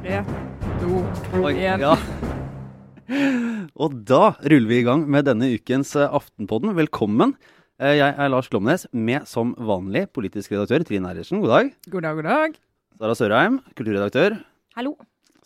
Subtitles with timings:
[0.00, 0.16] Tre,
[0.80, 1.02] to,
[1.52, 1.78] én.
[1.84, 1.92] ja.
[3.78, 6.74] Og da ruller vi i gang med denne ukens eh, Aftenpodden.
[6.74, 7.36] Velkommen.
[7.78, 11.38] Eh, Jeg er Lars Glomnes, med som vanlig politisk redaktør Trine Eilertsen.
[11.44, 11.70] God dag.
[11.86, 12.58] God dag, god dag.
[12.98, 14.40] Sara Sørheim, kulturredaktør.
[14.74, 14.96] Hallo.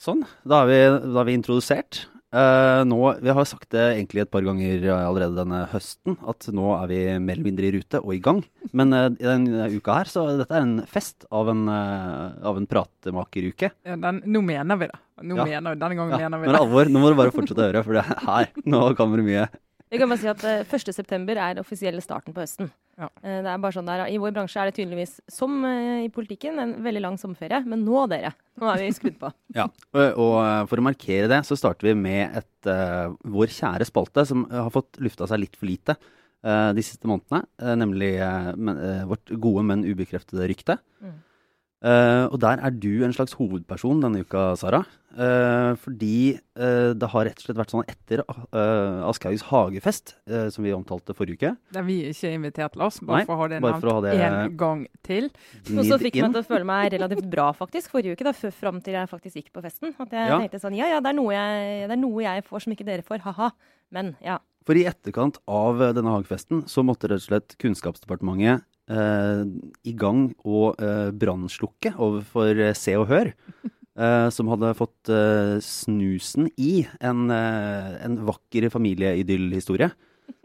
[0.00, 0.80] Sånn, da er vi,
[1.12, 2.06] da er vi introdusert.
[2.34, 6.48] Eh, nå, Vi har sagt det egentlig et par ganger eh, allerede denne høsten, at
[6.50, 8.40] nå er vi mer eller mindre i rute og i gang.
[8.74, 12.58] Men uh, i denne uka her, så dette er en fest av en, uh, av
[12.58, 13.70] en pratemakeruke.
[13.86, 14.98] Ja, den, nå mener vi det.
[15.22, 15.44] Nå Ja.
[15.46, 16.62] mener, denne gangen Ja, mener vi men det.
[16.64, 19.46] alvor, nå må du bare fortsette å høre, for det her, nå kommer det mye.
[19.94, 20.90] Vi kan bare si at eh, 1.
[20.96, 22.72] september er offisielle starten på høsten.
[22.98, 23.06] Ja.
[23.22, 26.10] Eh, det er bare sånn der, I vår bransje er det tydeligvis, som eh, i
[26.14, 27.60] politikken, en veldig lang sommerferie.
[27.70, 29.30] Men nå, dere, nå er vi skrudd på.
[29.58, 33.54] Ja, og, og eh, for å markere det, så starter vi med et, uh, vår
[33.54, 37.44] kjære spalte som eh, har fått lufta seg litt for lite eh, de siste månedene.
[37.62, 40.78] eh, nemlig eh, men, eh, vårt gode, men ubekreftede rykte.
[41.04, 41.14] Mm.
[41.84, 44.84] Eh, og der er du en slags hovedperson denne uka, Sara.
[45.14, 50.16] Uh, fordi uh, det har rett og slett vært sånn etter uh, Aschehougs hagefest,
[50.50, 51.52] som vi omtalte forrige uke.
[51.76, 52.98] Der vi ikke er invitert, Lars.
[52.98, 55.28] Bare Nei, for å ha det ha nevnt det- en gang til.
[55.76, 58.80] Og så fikk meg til å føle meg relativt bra faktisk forrige uke, da, fram
[58.82, 59.94] til jeg faktisk gikk på festen.
[60.00, 60.40] At jeg Ja.
[60.40, 62.88] tenkte sånn, ja ja, det er, noe jeg, det er noe jeg får som ikke
[62.90, 63.52] dere får, ha-ha.
[63.92, 64.38] Men ja.
[64.66, 70.74] For i etterkant av denne hagefesten så måtte rett og slett Kunnskapsdepartementet i gang å
[70.76, 73.32] eh, brannslukke overfor eh, Se og Hør.
[73.94, 79.92] Uh, som hadde fått uh, snusen i en, uh, en vakker familieidyllhistorie.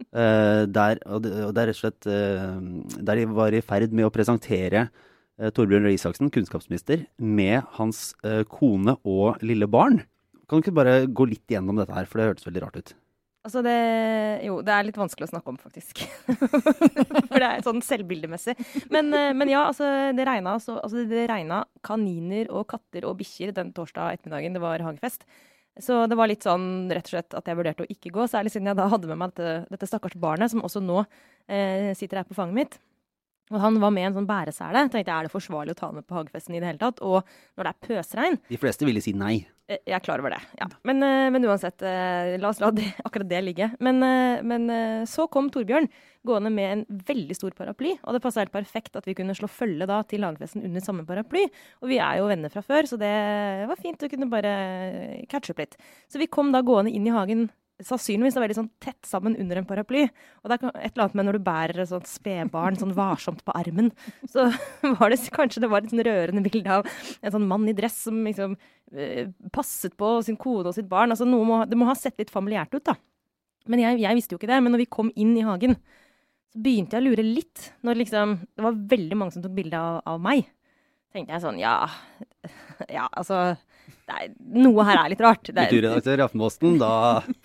[0.10, 2.56] Eh, der, og det, er rett og slett eh,
[3.06, 8.16] Der de var i ferd med å presentere eh, Torbjørn Røe Isaksen, kunnskapsminister, med hans
[8.26, 10.02] eh, kone og lille barn.
[10.50, 12.96] Kan du ikke bare gå litt igjennom dette her, for det hørtes veldig rart ut.
[13.50, 13.78] Altså det
[14.46, 16.04] Jo, det er litt vanskelig å snakke om, faktisk.
[17.32, 18.54] For det er sånn selvbildemessig.
[18.94, 23.18] Men, eh, men ja, altså det regna altså, altså, det regna kaniner og katter og
[23.20, 25.26] bikkjer den torsdag ettermiddagen det var hagefest.
[25.80, 28.52] Så det var litt sånn rett og slett at jeg vurderte å ikke gå, særlig
[28.54, 32.22] siden jeg da hadde med meg dette, dette stakkars barnet, som også nå eh, sitter
[32.22, 32.80] her på fanget mitt.
[33.50, 34.84] Og han var med en sånn bæresele.
[34.90, 37.00] Tenkte jeg, er det forsvarlig å ta med på hagefesten i det hele tatt?
[37.02, 37.24] Og
[37.58, 39.48] når det er pøsregn, De fleste ville si nei.
[39.70, 40.68] Eh, Jeg er klar over det, ja.
[40.84, 43.72] Men, eh, men uansett, eh, la oss la det, akkurat det ligge.
[43.80, 44.00] Men,
[44.46, 45.90] men så kom Torbjørn
[46.26, 49.48] gående med en veldig stor paraply, og det passa helt perfekt at vi kunne slå
[49.50, 51.46] følge da til hagefesten under samme paraply.
[51.82, 53.14] Og vi er jo venner fra før, så det
[53.70, 54.54] var fint å kunne bare
[55.32, 55.78] catche opp litt.
[56.12, 57.48] Så vi kom da gående inn i hagen.
[57.86, 60.06] Sannsynligvis er veldig sånn tett sammen under en paraply.
[60.44, 63.44] Og det er et eller annet med når du bærer et sånt spedbarn sånn varsomt
[63.48, 63.92] på armen,
[64.34, 64.50] så
[65.00, 66.90] var det kanskje det var et sånn rørende bilde av
[67.22, 68.58] en sånn mann i dress som liksom
[68.92, 71.16] eh, passet på sin kone og sitt barn.
[71.16, 72.98] Altså må, det må ha sett litt familiært ut, da.
[73.70, 74.62] Men jeg, jeg visste jo ikke det.
[74.66, 75.78] Men når vi kom inn i hagen,
[76.50, 77.70] så begynte jeg å lure litt.
[77.86, 80.48] Når liksom Det var veldig mange som tok bilde av, av meg.
[81.14, 81.76] tenkte jeg sånn Ja,
[82.98, 83.56] ja, altså
[84.10, 85.44] det er, Noe her er litt rart.
[85.46, 86.92] Det er, Kulturredaktør i Aftenposten da,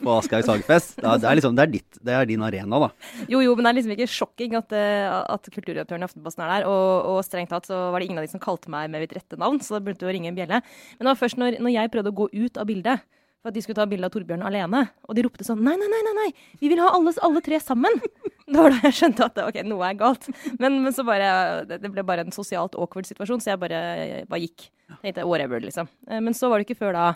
[0.00, 0.96] på Aschehougs hagefest.
[0.98, 2.90] Da, det, er liksom, det, er ditt, det er din arena, da.
[3.30, 6.54] Jo, jo, men det er liksom ikke sjokking at, eh, at kulturredaktøren i Aftenposten er
[6.56, 6.68] der.
[6.70, 9.16] Og, og strengt tatt så var det ingen av de som kalte meg med mitt
[9.16, 10.62] rette navn, så det begynte å ringe en bjelle.
[10.96, 13.04] Men det var først når, når jeg prøvde å gå ut av bildet,
[13.44, 15.88] for at de skulle ta bilde av Torbjørn alene, og de ropte sånn nei, nei,
[15.92, 16.28] nei, nei, nei,
[16.62, 18.00] vi vil ha alle, alle tre sammen.
[18.44, 20.26] Da var det jeg skjønte at ok, noe er galt.
[20.60, 21.28] Men, men så bare,
[21.64, 24.66] det, det ble bare en sosialt awkward situasjon, så jeg bare, jeg bare gikk.
[25.00, 25.88] Tenkte whatever, liksom.
[26.10, 27.06] Eh, Men så var det ikke før da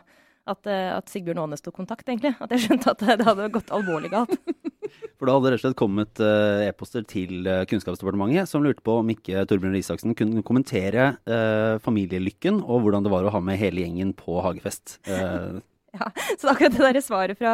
[0.49, 2.33] at, eh, at Sigbjørn Aanes tok kontakt, egentlig.
[2.41, 4.33] At jeg skjønte at det hadde gått alvorlig galt.
[5.21, 8.97] For da hadde det rett og slett kommet eh, e-poster til Kunnskapsdepartementet som lurte på
[9.03, 13.45] om ikke Torbjørn Røe Isaksen kunne kommentere eh, familielykken og hvordan det var å ha
[13.45, 14.97] med hele gjengen på hagefest.
[15.05, 15.61] Eh,
[15.99, 17.53] Ja, så akkurat det der svaret fra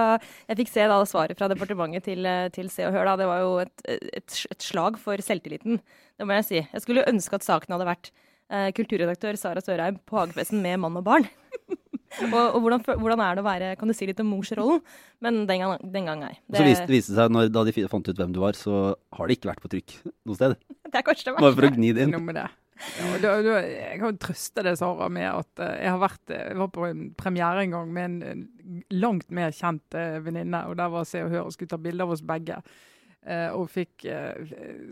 [0.49, 3.06] Jeg fikk se da svaret fra departementet til, eh, til Se og Hør.
[3.12, 5.78] Da, det var jo et, et, et slag for selvtilliten.
[6.19, 6.61] Det må jeg si.
[6.61, 8.11] Jeg skulle ønske at saken hadde vært
[8.50, 11.28] eh, kulturredaktør Sara Sørheim på hagefesten med mann og barn.
[12.25, 14.83] og og hvordan, hvordan er det å være Kan du si litt om morsrollen?
[15.25, 16.34] Men den gang, den gang nei.
[16.51, 19.31] og så viste det seg, når, da de fant ut hvem du var, så har
[19.31, 20.59] det ikke vært på trykk noe sted.
[20.91, 22.15] det er kanskje det Bare for å gni det inn.
[22.15, 22.48] Noe med det.
[22.74, 26.32] Ja, da, da, jeg kan jo trøste deg, Sara, med at eh, jeg har vært
[26.34, 30.18] eh, jeg var på en premiere en gang med en eh, langt mer kjent uh,
[30.24, 30.65] venninne.
[30.68, 32.59] og Der var Se og Hør og skulle ta bilde av oss begge.
[33.24, 34.32] Eh, og fikk uh,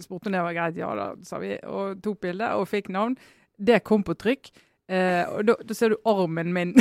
[0.01, 0.79] spurte om det var greit.
[0.81, 1.57] Ja da, sa vi.
[1.69, 3.17] Og tok bilde og fikk navn.
[3.59, 4.53] Det kom på trykk.
[4.93, 6.73] Eh, og da, da ser du armen min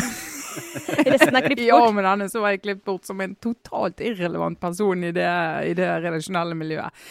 [1.05, 4.59] Resten er klippet I armen hennes så var jeg klippet bort som en totalt irrelevant
[4.59, 5.29] person i det,
[5.69, 7.05] i det redaksjonelle miljøet.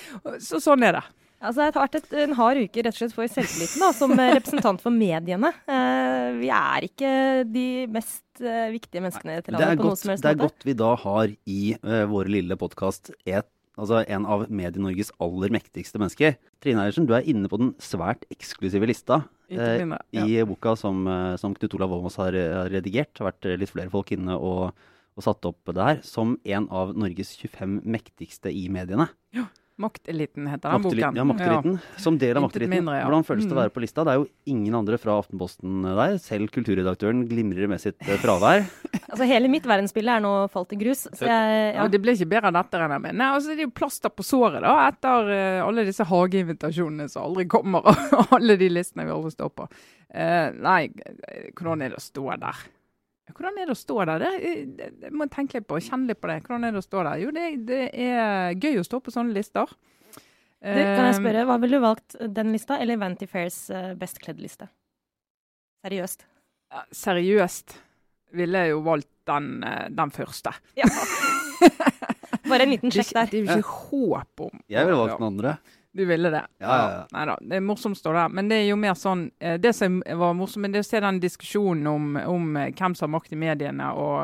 [0.45, 1.05] Så sånn er det.
[1.41, 4.13] Altså, det har vært et, en hard uke rett og slett for selvtilliten da, som
[4.13, 5.51] eh, representant for mediene.
[5.65, 7.13] Uh, vi er ikke
[7.49, 10.37] de mest uh, viktige menneskene til Det landet på noe godt, som helst det er
[10.37, 10.51] måte.
[10.51, 13.15] godt vi da har i uh, vår lille podkast
[13.81, 16.37] altså en av Medie-Norges aller mektigste mennesker.
[16.61, 20.03] Trine Eilertsen, du er inne på den svært eksklusive lista eh, mindre.
[20.13, 20.27] Ja.
[20.29, 21.09] i boka som,
[21.41, 23.15] som Knut Olav Volmås har, har redigert.
[23.15, 24.77] Det har vært litt flere folk inne og,
[25.17, 26.05] og satt opp det her.
[26.05, 29.09] Som en av Norges 25 mektigste i mediene.
[29.81, 31.17] Makteliten heter den Makteliten, boken.
[31.17, 31.79] ja, makteliten.
[31.97, 32.71] Som del av makteliten.
[32.77, 33.07] mindre, ja.
[33.09, 33.63] Hvordan føles det å Mm.
[33.63, 34.05] være på lista?
[34.05, 36.19] Det er jo ingen andre fra Aftenposten der.
[36.21, 38.67] Selv kulturredaktøren glimrer med sitt eh, fravær.
[39.11, 41.01] Altså, hele mitt verdensbilde er nå falt i grus.
[41.19, 41.83] Så jeg, Ja.
[41.83, 43.15] Og Det ble ikke bedre enn dette, regner jeg med.
[43.19, 47.25] Nei, altså, det er jo plaster på såret da, etter uh, alle disse hageinvitasjonene som
[47.27, 47.83] aldri kommer,
[48.21, 49.67] og alle de listene vi overstår på.
[50.15, 50.85] Uh, nei,
[51.27, 52.63] eh, hvordan er det å stå der?
[53.37, 54.25] Hvordan er det å stå der?
[54.79, 56.41] Det, må tenke litt på, kjenne litt på det.
[56.47, 57.23] Hvordan er det å stå der?
[57.23, 59.71] Jo, det, det er gøy å stå på sånne lister.
[60.61, 63.95] Du, kan jeg Eh, spørre, hva ville du valgt, den lista eller Vanty Fairs uh,
[63.97, 64.69] best kledd-liste?
[65.81, 66.27] Seriøst.
[66.71, 67.79] ja, seriøst
[68.37, 70.53] ville jeg jo valgt den, eh, den første.
[70.77, 70.89] Ja.
[72.51, 73.31] Bare en liten sjekk der.
[73.33, 75.57] det er jo ikke håp om Jeg ville valgt den andre.
[75.93, 76.45] Du ville det?
[76.63, 77.07] Ja, ja, ja.
[77.11, 78.35] Nei da, det er morsomt står der.
[78.37, 81.01] Men det er jo mer sånn eh, Det som var morsomt, men det å se
[81.03, 84.21] den diskusjonen om, om eh, hvem som har makt i mediene og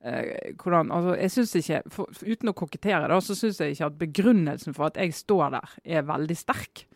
[0.00, 3.90] eh, hvordan Altså, jeg syns ikke for, Uten å kokettere, da, så syns jeg ikke
[3.90, 6.86] at begrunnelsen for at jeg står der, er veldig sterk.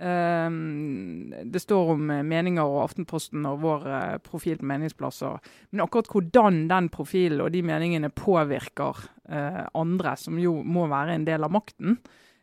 [0.00, 5.50] Um, det står om eh, meninger og Aftenposten og vår uh, profil på meningsplasser.
[5.74, 11.18] Men akkurat hvordan den profilen og de meningene påvirker uh, andre, som jo må være
[11.18, 11.98] en del av makten,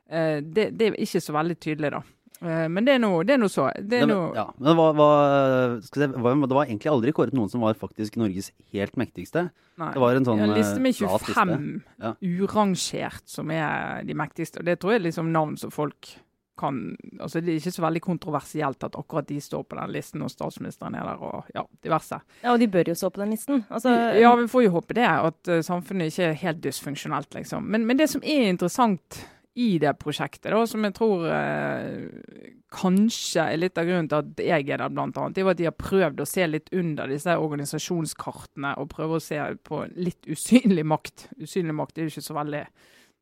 [0.07, 2.03] det, det er ikke så veldig tydelig, da.
[2.41, 3.67] Eh, men det er noe, det er noe så.
[3.81, 7.37] Det er noe, ja, men det var, var, skal se, det var egentlig aldri kåret
[7.37, 9.47] noen som var faktisk Norges helt mektigste.
[9.81, 9.89] nei.
[9.95, 11.67] Det var en sånn en liste med eh, 25.
[12.03, 12.13] Ja.
[12.21, 14.61] urangert som er de mektigste.
[14.61, 16.13] Og det tror jeg er liksom navn som folk
[16.57, 20.23] kan altså Det er ikke så veldig kontroversielt at akkurat de står på den listen,
[20.25, 22.17] og statsministeren er der, og ja, diverse.
[22.41, 23.61] Ja, og de bør jo stå på den listen.
[23.69, 27.69] Altså, Ja, vi får jo håpe det, at eh, samfunnet ikke er helt dysfunksjonelt, liksom.
[27.69, 29.19] Men, men det som er interessant
[29.57, 34.43] i det prosjektet, da, som jeg tror eh, kanskje er litt av grunnen til at
[34.43, 37.09] jeg er der, blant annet, det er at de har prøvd å se litt under
[37.09, 41.29] disse organisasjonskartene og prøve å se på litt usynlig makt.
[41.41, 42.63] Usynlig makt er jo ikke så veldig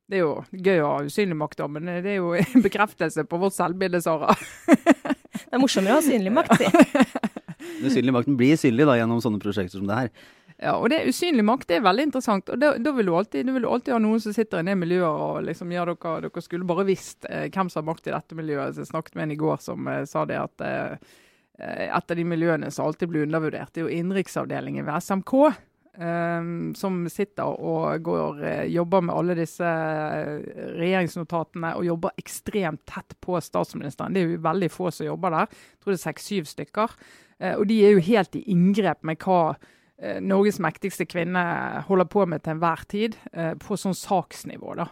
[0.06, 3.24] det er jo gøy å ha usynlig makt, da, men det er jo en bekreftelse
[3.26, 4.36] på vårt selvbilde, Sara.
[4.68, 6.68] Det er morsommere å ha synlig makt, si.
[7.80, 10.12] Den usynlige makten blir synlig da gjennom sånne prosjekter som det her.
[10.62, 12.50] Ja, og det er usynlig makt det er veldig interessant.
[12.50, 13.52] og Da, da vil du alltid,
[13.92, 17.28] ha noen som sitter i det miljøet og liksom ja, dere, dere skulle bare visst
[17.28, 18.80] eh, hvem som har makt i dette miljøet.
[18.80, 21.14] Jeg snakket med en i går som eh, sa det at eh,
[21.60, 25.34] et av de miljøene som alltid blir undervurdert, det er jo innenriksavdelingen ved SMK.
[26.00, 30.40] eh, som sitter og går, eh, jobber med alle disse eh,
[30.80, 34.16] regjeringsnotatene og jobber ekstremt tett på statsministeren.
[34.16, 35.48] Det er jo veldig få som jobber der.
[35.52, 37.00] Jeg tror det er seks-syv stykker.
[37.60, 39.58] Og de er jo helt i inngrep med hva
[40.20, 41.42] Norges mektigste kvinne
[41.88, 44.76] holder på med til enhver tid, eh, på sånn saksnivå.
[44.82, 44.90] da.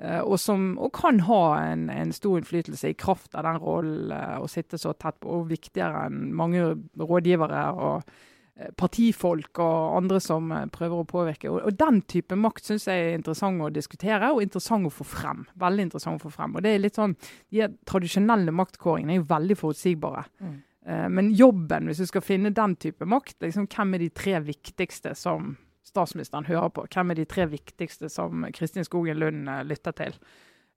[0.00, 4.12] Eh, og, som, og kan ha en, en stor innflytelse i kraft av den rollen
[4.16, 6.64] eh, å sitte så tett på, og viktigere enn mange
[6.98, 11.52] rådgivere og eh, partifolk og andre som eh, prøver å påvirke.
[11.52, 15.06] Og, og den type makt syns jeg er interessant å diskutere, og interessant å få
[15.06, 15.46] frem.
[15.60, 16.56] Veldig interessant å få frem.
[16.56, 17.16] Og det er litt sånn,
[17.52, 20.24] De tradisjonelle maktkåringene er jo veldig forutsigbare.
[20.40, 20.60] Mm.
[20.86, 24.40] Eh, Men jobben, hvis du skal finne den type makt, liksom, hvem er de tre
[24.40, 25.56] viktigste som
[25.86, 26.86] statsministeren hører på?
[26.90, 30.14] Hvem er de tre viktigste som Kristin Skogen Lund eh, lytter til?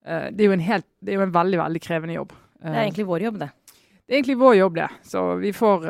[0.05, 2.33] Eh, Det er jo en, helt, det er jo en veldig veldig krevende jobb.
[2.61, 3.49] Det er egentlig vår jobb, det.
[4.07, 4.89] det er egentlig vår jobb, det.
[5.03, 5.83] Så vi får,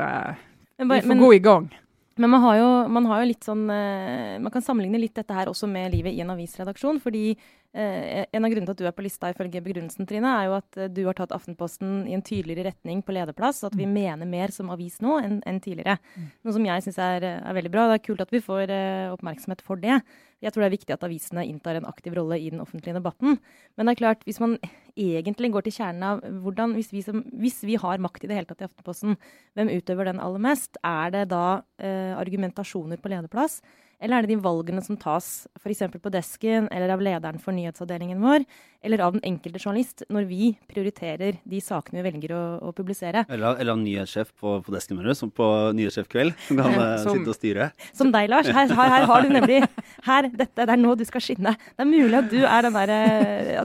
[0.77, 1.69] vi får men, gå i gang.
[2.17, 5.47] men man, har jo, man har jo litt sånn Man kan sammenligne litt dette her
[5.47, 6.99] også med livet i en avisredaksjon.
[6.99, 7.37] fordi
[7.75, 10.77] en av grunnene til at du er på lista ifølge begrunnelsen, Trine, er jo at
[10.79, 13.63] eh, du har tatt Aftenposten i en tydeligere retning på lederplass.
[13.67, 15.97] At vi mener mer som avis nå enn enn tidligere.
[16.45, 17.89] Noe som jeg syns er, er veldig bra.
[17.89, 19.99] Det er kult at vi får eh, oppmerksomhet for det.
[20.43, 23.39] Jeg tror det er viktig at avisene inntar en aktiv rolle i den offentlige debatten.
[23.75, 24.57] Men det er klart, hvis man
[24.95, 28.37] egentlig går til kjernen av hvordan Hvis vi, som, hvis vi har makt i det
[28.37, 29.17] hele tatt i Aftenposten,
[29.55, 30.79] hvem utøver den aller mest?
[30.83, 33.61] Er det da eh, argumentasjoner på lederplass?
[34.01, 35.83] Eller er det de valgene som tas f.eks.
[36.01, 38.45] på desken, eller av lederen for nyhetsavdelingen vår,
[38.85, 43.23] eller av den enkelte journalist, når vi prioriterer de sakene vi velger å, å publisere?
[43.33, 45.47] Eller, eller av nyhetssjef på, på desken vår, som på
[45.77, 46.35] nyhetssjefkveld.
[46.47, 47.69] Som kan eh, Som- sitte og styre.
[47.97, 48.49] Som deg, Lars.
[48.53, 49.61] Her, her, her har du nemlig
[50.05, 51.55] Her, dette, det er nå du skal skinne.
[51.73, 52.99] Det er mulig at du er den derre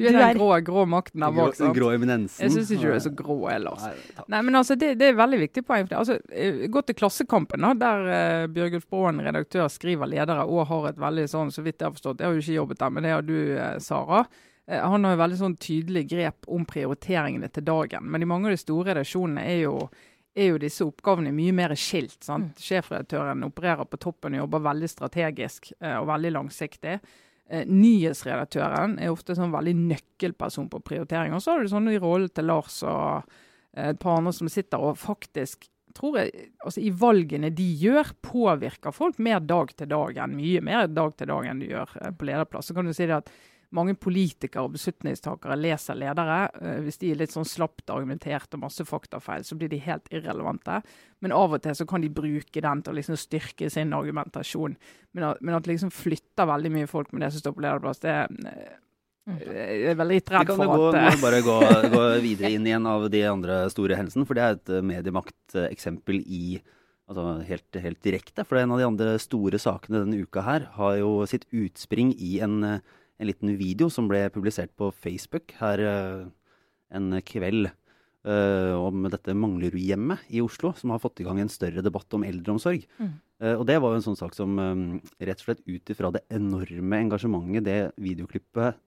[0.01, 1.53] Du er den grå, grå makten av vår.
[1.59, 2.47] grå, grå eminensen.
[2.47, 3.85] Jeg syns ikke du er så grå Lars.
[3.85, 4.25] Nei.
[4.33, 5.89] Nei, men altså, det, det er veldig viktig poeng.
[5.91, 10.91] Altså, eh, Gå til Klassekampen, da, der uh, Bjørgulf Braaen, redaktør, skriver ledere og har
[10.91, 13.03] et veldig sånn, så vidt jeg har forstått, jeg har jo ikke jobbet der, men
[13.03, 14.25] det har du, eh, Sara.
[14.67, 18.05] Eh, han har jo veldig sånn tydelig grep om prioriteringene til dagen.
[18.11, 19.91] Men i mange av de store redaksjonene er jo,
[20.37, 22.23] er jo disse oppgavene mye mer skilt.
[22.23, 22.57] sant?
[22.59, 27.01] Sjefredaktøren opererer på toppen og jobber veldig strategisk eh, og veldig langsiktig.
[27.51, 31.35] Eh, nyhetsredaktøren er ofte sånn veldig nøkkelperson på prioritering.
[31.35, 33.25] Og så har du sånn i rollen til Lars og
[33.75, 35.67] eh, et par andre som sitter og faktisk
[35.97, 40.65] tror jeg, altså I valgene de gjør, påvirker folk mer dag til dag enn mye
[40.65, 42.71] mer dag til dag enn de gjør eh, på lederplass.
[42.71, 43.33] Så kan du si det at
[43.77, 46.41] mange politikere og beslutningstakere leser ledere.
[46.59, 50.11] Eh, hvis de er litt sånn slapt argumentert og masse faktafeil, så blir de helt
[50.11, 50.81] irrelevante.
[51.23, 54.77] Men av og til så kan de bruke den til å liksom styrke sin argumentasjon.
[55.15, 58.17] Men at, det liksom flytter veldig mye folk med det som står på lederplass, det
[58.31, 58.87] mm.
[59.39, 61.57] Jeg er veldig litt redd for at Vi kan gå, bare gå,
[61.95, 66.23] gå, videre inn i en av de andre store hendelsene, for det er et mediemakteksempel
[66.27, 66.61] i
[67.11, 68.47] altså helt, helt direkte.
[68.47, 72.39] For en av de andre store sakene denne uka her har jo sitt utspring i
[72.45, 72.81] en
[73.21, 76.29] en liten video som ble publisert på Facebook her uh,
[76.97, 81.85] en kveld uh, om dette Manglerudhjemmet i Oslo, som har fått i gang en større
[81.85, 82.87] debatt om eldreomsorg.
[82.97, 83.13] Mm.
[83.41, 84.85] Uh, og det var jo en sånn sak som um,
[85.19, 88.81] rett og slett ut ifra det enorme engasjementet det videoklippet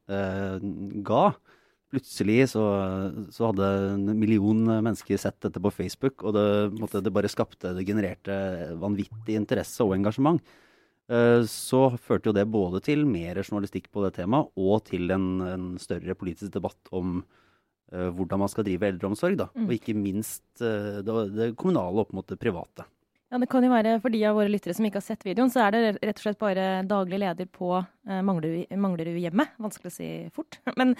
[1.06, 1.24] ga,
[1.94, 2.64] plutselig så,
[3.34, 6.46] så, hadde en million mennesker sett dette på Facebook, og det,
[6.80, 8.36] måtte, det bare skapte, det genererte
[8.82, 10.42] vanvittig interesse og engasjement.
[11.12, 15.30] Eh, så førte jo det både til mer journalistikk på det temaet, og til en,
[15.46, 17.20] en større politisk debatt om
[17.94, 19.38] uh, hvordan man skal drive eldreomsorg.
[19.44, 19.50] Da.
[19.54, 19.68] Mm.
[19.68, 22.88] Og ikke minst det, det, kommunale opp mot det private.
[23.34, 25.50] Ja, Det kan jo være for de av våre lyttere som ikke har sett videoen,
[25.50, 29.56] så er det rett og slett bare daglig leder på eh, Manglerudhjemmet.
[29.58, 30.60] Vanskelig å si fort.
[30.78, 30.92] Men,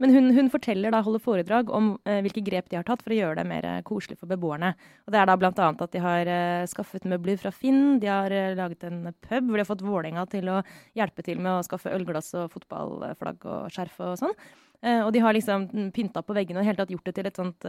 [0.00, 3.12] men hun, hun, forteller da, holder foredrag om eh, hvilke grep de har tatt for
[3.12, 4.70] å gjøre det mer eh, koselig for beboerne.
[5.04, 5.52] Og Det er da bl.a.
[5.68, 9.60] at de har eh, skaffet møbler fra Finn, de har eh, laget en pub hvor
[9.60, 10.62] de har fått Vålerenga til å
[10.96, 14.36] hjelpe til med å skaffe ølglass og fotballflagg og skjerf og sånn.
[14.80, 17.44] Eh, og de har liksom pynta på veggene og helt tatt gjort det til et
[17.44, 17.68] sånt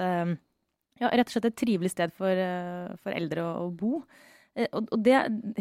[1.01, 4.03] ja, rett og slett et trivelig sted for, eh, for eldre å, å bo.
[4.53, 5.15] Eh, og det,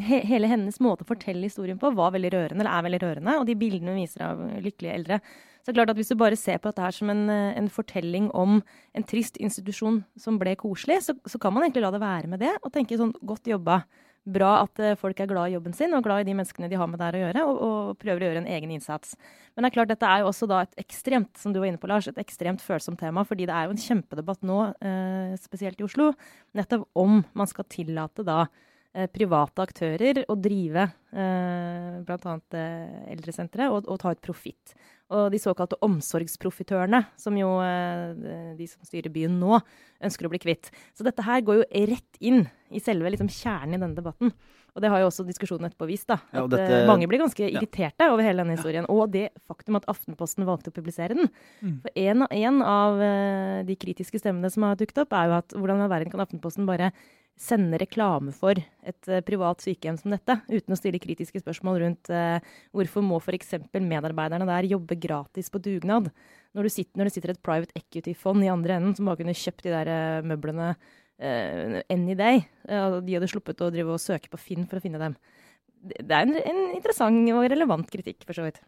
[0.05, 3.39] he, hele hennes måte å fortelle historien på var veldig rørende, eller er veldig rørende.
[3.41, 5.21] Og de bildene hun viser av lykkelige eldre.
[5.62, 7.57] Så det er klart at Hvis du bare ser på dette her som en, eh,
[7.57, 8.62] en fortelling om
[8.95, 12.41] en trist institusjon som ble koselig, så, så, kan man egentlig la det være med
[12.43, 13.85] det og tenke sånn godt jobba
[14.23, 16.79] bra at eh, folk er glad i jobben sin og glad i de menneskene de
[16.79, 19.17] har med der å gjøre, og, og, prøver å gjøre en egen innsats.
[19.52, 21.83] Men det er klart, dette er jo også da et ekstremt som du var inne
[21.83, 23.26] på, Lars, et ekstremt følsomt tema.
[23.26, 26.12] fordi det er jo en kjempedebatt nå, eh, spesielt i Oslo,
[26.59, 28.45] nettopp om man skal tillate da
[28.92, 32.34] private aktører å drive eh, bl.a.
[32.58, 34.75] Eh, eldresentre og, og ta ut profitt.
[35.12, 39.61] Og de såkalte omsorgsprofitørene, som jo eh, de som styrer byen nå,
[40.04, 40.72] ønsker å bli kvitt.
[40.96, 44.32] Så dette her går jo rett inn i selve liksom, kjernen i denne debatten.
[44.72, 46.06] Og det har jo også diskusjonen etterpå vist.
[46.08, 48.87] da, At ja, dette, mange blir ganske irriterte over hele denne historien.
[48.88, 48.94] Ja.
[48.94, 51.28] Og det faktum at Aftenposten valgte å publisere den.
[51.61, 51.75] Mm.
[51.84, 53.02] For en, en av
[53.68, 56.64] de kritiske stemmene som har dukket opp, er jo at hvordan i verden kan Aftenposten
[56.68, 56.88] bare
[57.39, 62.11] sende reklame for et uh, privat sykehjem som dette, uten å stille kritiske spørsmål rundt
[62.12, 62.39] uh,
[62.77, 63.57] hvorfor må f.eks.
[63.75, 66.11] medarbeiderne der jobbe gratis på dugnad,
[66.57, 69.37] når det sitter, når det sitter et private equity-fond i andre enden som bare kunne
[69.37, 69.93] kjøpt de der
[70.27, 72.41] møblene møblene any day.
[72.67, 75.15] de hadde sluppet å drive og søke på Finn for å finne dem.
[75.83, 78.59] Det er en, en interessant og relevant kritikk, for så vidt.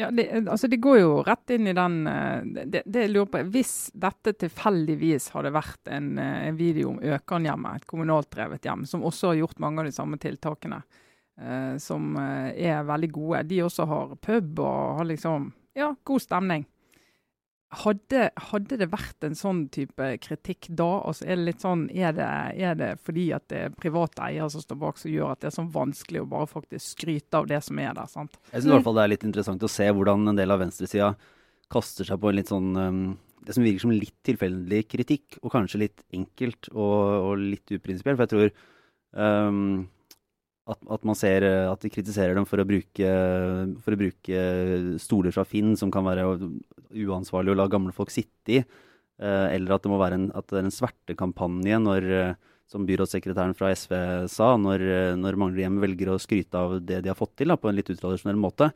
[0.00, 3.28] Ja, det, altså det går jo rett inn i den eh, det, det jeg lurer
[3.28, 8.64] på, Hvis dette tilfeldigvis hadde vært en, eh, en video om Økernhjemmet, et kommunalt drevet
[8.64, 10.80] hjem, som også har gjort mange av de samme tiltakene,
[11.40, 16.24] eh, som eh, er veldig gode De også har pub og har liksom ja, god
[16.24, 16.64] stemning.
[17.70, 20.88] Hadde, hadde, det vært en sånn type kritikk da?
[21.06, 22.26] Altså er det litt sånn, er det,
[22.58, 25.52] er det fordi at det er private eiere som står bak som gjør at det
[25.52, 28.10] er sånn vanskelig å bare faktisk skryte av det som er der?
[28.10, 28.34] sant?
[28.50, 30.64] Jeg synes i hvert fall det er litt interessant å se hvordan en del av
[30.64, 31.12] venstresida
[31.70, 33.04] kaster seg på en litt sånn um,
[33.46, 36.98] det som virker som litt tilfeldig kritikk, og kanskje litt enkelt og,
[37.30, 38.18] og litt uprinsipielt.
[38.18, 39.86] For jeg tror um,
[40.70, 43.14] at, at, man ser at de kritiserer dem for å, bruke,
[43.84, 44.44] for å bruke
[45.02, 46.28] stoler fra Finn som kan være
[46.90, 48.62] uansvarlig å la gamle folk sitte i.
[49.20, 53.72] Eh, eller at det må være en, det en svertekampanje når, eh, som byrådssekretæren fra
[53.76, 53.92] SV
[54.32, 57.58] sa, når, eh, når Manglerhjem velger å skryte av det de har fått til da,
[57.60, 58.72] på en litt utradisjonell måte.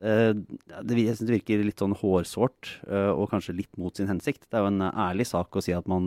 [0.00, 4.46] Det, jeg synes det virker litt sånn hårsårt og kanskje litt mot sin hensikt.
[4.48, 6.06] Det er jo en ærlig sak å si at man,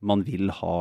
[0.00, 0.74] man vil ha,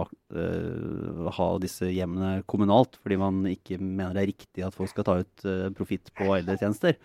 [1.37, 5.15] ha, disse hjemmene kommunalt, fordi man ikke mener det er riktig at folk skal ta
[5.23, 5.45] ut
[5.77, 6.99] profitt på eldretjenester.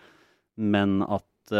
[0.61, 1.53] Men at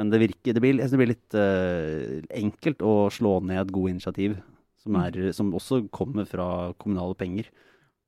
[0.00, 4.38] men det, virker, det, blir, det blir, litt uh, enkelt å slå ned gode initiativ,
[4.80, 5.02] som, mm.
[5.02, 6.46] er, som også kommer fra
[6.80, 7.50] kommunale penger.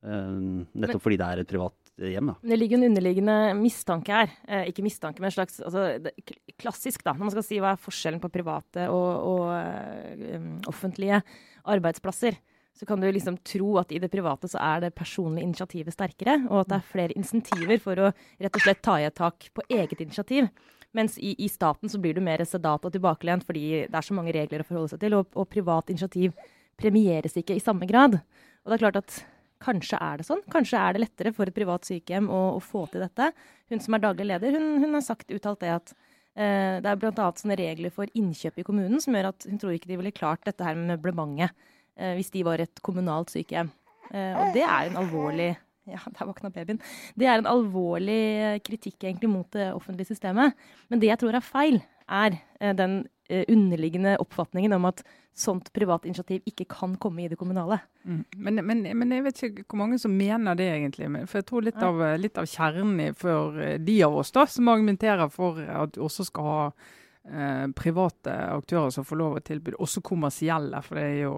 [0.01, 2.31] Uh, nettopp fordi det er et privat hjem.
[2.31, 2.35] Da.
[2.41, 4.31] Det ligger en underliggende mistanke her.
[4.47, 6.13] Eh, ikke mistanke, men en slags altså, det,
[6.57, 7.13] klassisk, da.
[7.13, 11.21] Når man skal si hva er forskjellen på private og, og um, offentlige
[11.69, 12.39] arbeidsplasser,
[12.73, 16.39] så kan du liksom tro at i det private så er det personlige initiativet sterkere,
[16.49, 19.51] og at det er flere insentiver for å rett og slett ta i et tak
[19.53, 20.49] på eget initiativ.
[20.93, 24.17] Mens i, i staten så blir du mer sedat og tilbakelent fordi det er så
[24.17, 26.33] mange regler å forholde seg til, og, og privat initiativ
[26.79, 28.17] premieres ikke i samme grad.
[28.63, 29.21] Og det er klart at
[29.63, 30.43] kanskje er det sånn.
[30.53, 33.31] Kanskje er det lettere for et privat sykehjem å, å få til dette.
[33.71, 36.99] Hun som er daglig leder, hun, hun har sagt uttalt det at eh, det er
[36.99, 37.29] bl.a.
[37.39, 40.43] sånne regler for innkjøp i kommunen som gjør at hun tror ikke de ville klart
[40.47, 41.53] dette her med møblementet
[41.95, 43.71] eh, hvis de var et kommunalt sykehjem.
[44.11, 45.53] Eh, og det er en alvorlig
[45.89, 46.79] ja, der våkna babyen.
[47.19, 50.55] Det er en alvorlig eh, kritikk egentlig mot det offentlige systemet.
[50.91, 55.03] Men det jeg tror er feil, er eh, den underliggende oppfatningen om at
[55.33, 57.79] sånt privat initiativ ikke kan komme i det kommunale.
[58.03, 58.23] Mm.
[58.35, 61.09] Men, men, men, jeg vet ikke hvor mange som mener det, egentlig.
[61.29, 65.31] For jeg tror litt av, litt av kjernen for de av oss da, som argumenterer
[65.33, 70.03] for at du også skal ha eh, private aktører som får lov å tilby, også
[70.05, 70.83] kommersielle.
[70.85, 71.35] For det er jo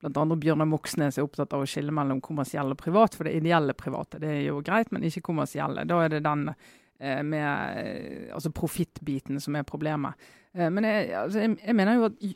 [0.00, 0.24] bl.a.
[0.36, 3.16] Bjørnar Moxnes er opptatt av å skille mellom kommersielle og privat.
[3.18, 5.84] For det ideelle private det er jo greit, men ikke kommersielle.
[5.88, 6.68] Da er det den eh,
[7.00, 10.18] med altså profittbiten som er problemet.
[10.54, 12.26] Eh, men jeg, altså, jeg, jeg mener jo at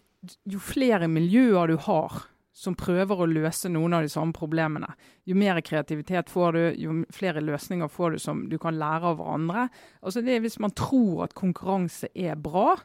[0.48, 2.22] jo flere miljøer du har
[2.54, 4.92] som prøver å løse noen av de samme problemene,
[5.26, 9.18] jo mer kreativitet får du, jo flere løsninger får du som du kan lære av
[9.18, 9.64] hverandre.
[10.06, 12.76] Altså det er Hvis man tror at konkurranse er bra,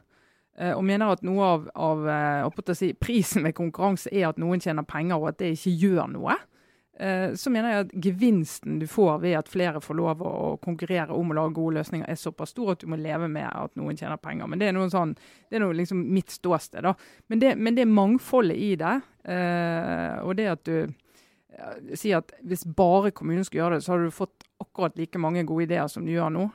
[0.58, 4.60] eh, og mener at noe av, av eh, si, prisen ved konkurranse er at noen
[4.60, 6.59] tjener penger, og at det ikke gjør noe, Eh,
[7.34, 11.32] så mener jeg at gevinsten du får ved at flere får lov å konkurrere om
[11.32, 14.20] å lage gode løsninger, er såpass stor at du må leve med at noen tjener
[14.20, 14.50] penger.
[14.50, 15.14] Men det er noe sånn,
[15.48, 16.84] det er noe liksom mitt ståsted.
[16.84, 16.92] da.
[17.32, 18.96] Men det, men det mangfoldet i det.
[19.32, 24.08] Eh, og det at du sier at hvis bare kommunen skulle gjøre det, så hadde
[24.10, 26.46] du fått akkurat like mange gode ideer som du gjør nå.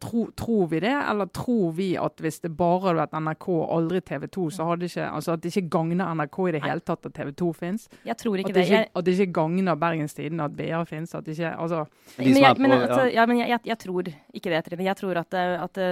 [0.00, 3.64] Tro, tror vi det, eller tror vi at hvis det bare hadde vært NRK og
[3.74, 6.80] aldri TV 2, så hadde ikke, altså at det ikke gagner NRK i det hele
[6.88, 7.84] tatt at TV 2 fins?
[8.08, 8.62] Jeg tror ikke at det.
[8.64, 8.88] Ikke, jeg...
[8.96, 11.12] At det ikke gagner Bergenstiden at BA fins?
[11.18, 11.82] At ikke altså
[12.16, 14.86] Men, jeg, men altså, ja, men jeg, jeg, jeg, tror ikke det, Trine.
[14.88, 15.36] Jeg tror at,
[15.66, 15.82] at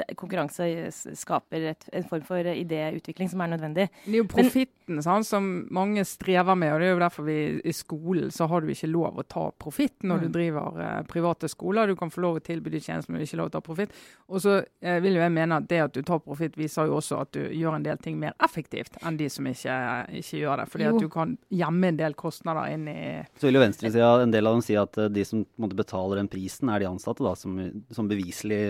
[0.00, 0.68] det, konkurranse
[1.14, 3.86] skaper et, en form for idéutvikling som er nødvendig.
[4.02, 7.38] Det er jo profitten sånn, som mange strever med, og det er jo derfor vi
[7.62, 10.26] i skolen så har du ikke lov å ta profitt når mm.
[10.26, 11.86] du driver uh, private skoler.
[11.86, 13.94] Du kan få lov å tilby de tjenester men ikke lov til å ta profitt.
[14.30, 16.98] Og så eh, vil jo jeg mene at det at du tar profitt, viser jo
[16.98, 19.78] også at du gjør en del ting mer effektivt enn de som ikke,
[20.22, 20.68] ikke gjør det.
[20.72, 20.92] Fordi jo.
[20.94, 23.00] at du kan gjemme en del kostnader inn i
[23.36, 26.22] Så vil jo venstresida, en del av dem, si at eh, de som måte, betaler
[26.22, 27.58] den prisen, er de ansatte, da, som,
[27.92, 28.62] som beviselig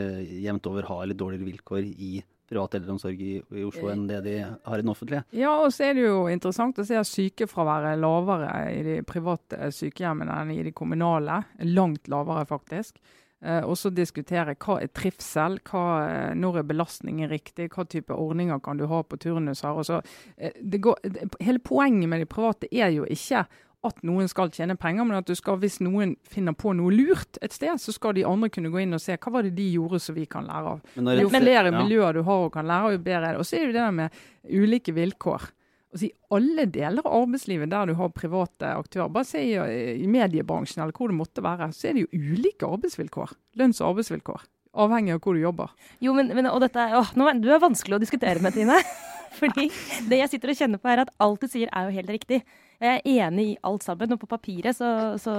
[0.46, 2.16] jevnt over har litt dårligere vilkår i
[2.48, 5.24] privat eldreomsorg i, i, Oslo enn det de har i den offentlige.
[5.36, 8.96] Ja, og så er det jo interessant å se at sykefraværet er lavere i de
[9.06, 11.42] private sykehjemmene enn i de kommunale.
[11.66, 13.00] Langt lavere, faktisk.
[13.44, 18.14] Eh, og så diskutere hva er trivsel, hva, eh, når er belastningen riktig, hva type
[18.14, 19.82] ordninger kan du ha på turnuser.
[19.84, 20.00] Så,
[20.38, 20.96] eh, går,
[21.40, 23.46] hele poenget med de private er jo ikke
[23.84, 27.38] at noen skal tjene penger, men at du skal, hvis noen finner på noe lurt
[27.42, 29.68] et sted, så skal de andre kunne gå inn og se hva var det de
[29.76, 30.80] gjorde som vi kan lære av.
[30.96, 31.76] jo flere ja.
[31.76, 33.44] miljøer du har og kan lære av, jo bedre er det.
[33.44, 34.10] Og så er det jo det der med
[34.48, 35.50] ulike vilkår
[35.92, 39.54] altså, I alle deler av arbeidslivet der du har private aktører, bare se i,
[39.94, 43.34] i, mediebransjen eller hvor det måtte være, så er det jo ulike arbeidsvilkår.
[43.60, 44.46] Lønns- og arbeidsvilkår.
[44.76, 45.72] Avhengig av hvor du jobber.
[46.04, 48.76] Jo, men, men og dette, å, nå, Du er vanskelig å diskutere med, Tine.
[49.40, 49.66] Fordi
[50.08, 52.42] det jeg sitter og kjenner på, er at alt du sier er jo helt riktig.
[52.80, 54.88] Jeg er enig i alt sammen, og på papiret så,
[55.20, 55.34] så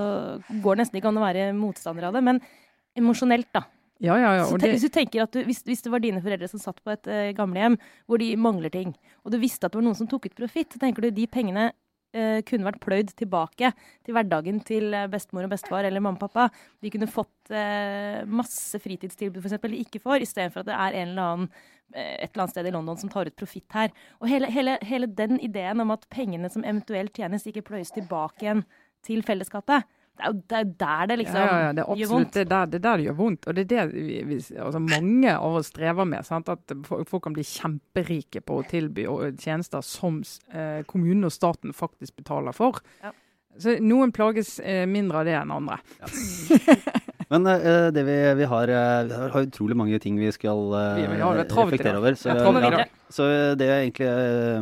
[0.50, 2.24] går det nesten ikke an å være motstander av det.
[2.26, 2.42] Men
[2.98, 3.68] emosjonelt, da.
[4.04, 4.46] Ja, ja, ja.
[4.46, 6.94] Så, Hvis du tenker at du, hvis, hvis, det var dine foreldre som satt på
[6.94, 8.94] et uh, gamlehjem hvor de mangler ting,
[9.26, 11.26] og du visste at det var noen som tok ut profitt, så tenker du de
[11.32, 13.72] pengene uh, kunne vært pløyd tilbake
[14.06, 16.48] til hverdagen til uh, bestemor og bestefar eller mamma og pappa.
[16.84, 17.34] De kunne fått
[18.28, 21.52] masse fritidstilbud eksempel, de ikke får, istedenfor at det er en eller annen
[21.96, 23.94] et eller annet sted i London som tar ut profitt her.
[24.20, 28.44] Og hele, hele, hele den ideen om at pengene som eventuelt tjenes, ikke pløyes tilbake
[28.44, 28.66] igjen
[29.08, 32.34] til fellesskapet det er er der det liksom ja, ja, det er gjør vondt.
[32.34, 33.48] Det er, der, det er der det gjør vondt.
[33.48, 36.26] Og det er det vi, vi, altså mange av oss strever med.
[36.26, 36.50] Sant?
[36.50, 39.06] At folk kan bli kjemperike på å tilby
[39.42, 42.82] tjenester som eh, kommunen og staten faktisk betaler for.
[43.04, 43.14] Ja.
[43.58, 45.80] Så noen plages eh, mindre av det enn andre.
[46.02, 47.04] Ja.
[47.28, 50.96] Men uh, det vi, vi, har, uh, vi, har, utrolig mange ting vi skal uh,
[50.96, 52.16] vi, vi reflektere over.
[52.16, 53.28] Så, ja, så
[53.60, 54.08] det er egentlig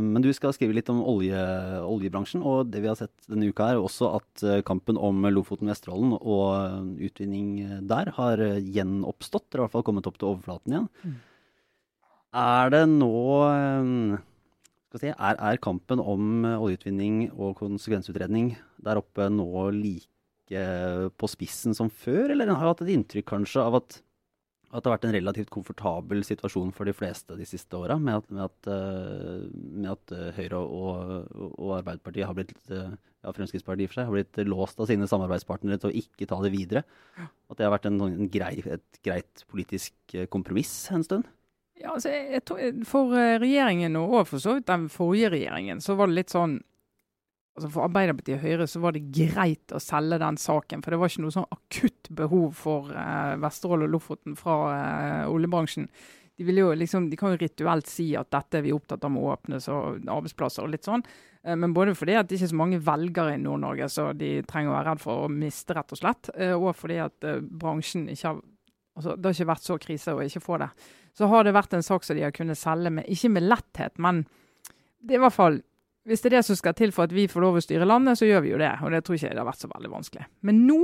[0.02, 1.38] Men du skal skrive litt om olje,
[1.86, 2.42] oljebransjen.
[2.46, 6.98] Og det vi har sett denne uka, er også at kampen om Lofoten, Vesterålen og
[7.06, 9.48] utvinning der har gjenoppstått.
[9.52, 10.90] Eller i hvert fall kommet opp til overflaten igjen.
[11.06, 11.16] Mm.
[12.36, 13.14] Er det nå
[13.46, 14.18] um,
[15.00, 20.10] er, er, kampen om oljeutvinning og konsekvensutredning der oppe nå like
[21.18, 23.96] på spissen som før, eller har hatt et inntrykk kanskje av at,
[24.70, 28.20] at det har vært en relativt komfortabel situasjon for de fleste de siste åra, med,
[28.22, 32.92] at- med, at, eh, med at eh, Høyre og, og Arbeiderpartiet har blitt eh,
[33.26, 36.38] ja, Fremskrittspartiet i for seg, har blitt låst av sine samarbeidspartnere til å ikke ta
[36.44, 36.84] det videre.
[37.50, 41.26] At det har vært en, en grei, et greit politisk kompromiss en stund.
[41.82, 43.10] Ja, altså, jeg, jeg for
[43.42, 46.60] regjeringen, og for så vidt den forrige regjeringen, så var det litt sånn
[47.56, 50.84] altså For Arbeiderpartiet og Høyre så var det greit å selge den saken.
[50.84, 55.32] For det var ikke noe sånn akutt behov for eh, Vesterålen og Lofoten fra eh,
[55.32, 55.88] oljebransjen.
[56.36, 59.24] De, jo liksom, de kan jo rituelt si at dette er vi opptatt av må
[59.30, 61.04] å og arbeidsplasser og litt sånn.
[61.46, 64.34] Eh, Men både fordi at det ikke er så mange velgere i Nord-Norge, så de
[64.44, 66.30] trenger å være redd for å miste, rett og slett.
[66.36, 68.42] eh, Og fordi at eh, bransjen ikke har
[68.98, 70.70] altså, Det har ikke vært så krise å ikke få det.
[71.16, 73.96] Så har det vært en sak som de har kunnet selge med, ikke med letthet,
[73.98, 74.26] men
[75.00, 75.62] det er i hvert fall
[76.06, 78.20] hvis det er det som skal til for at vi får lov å styre landet,
[78.20, 78.72] så gjør vi jo det.
[78.86, 80.28] Og det tror ikke det har vært så veldig vanskelig.
[80.46, 80.82] Men nå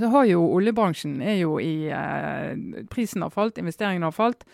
[0.00, 4.46] så har jo oljebransjen er jo i eh, Prisen har falt, investeringene har falt,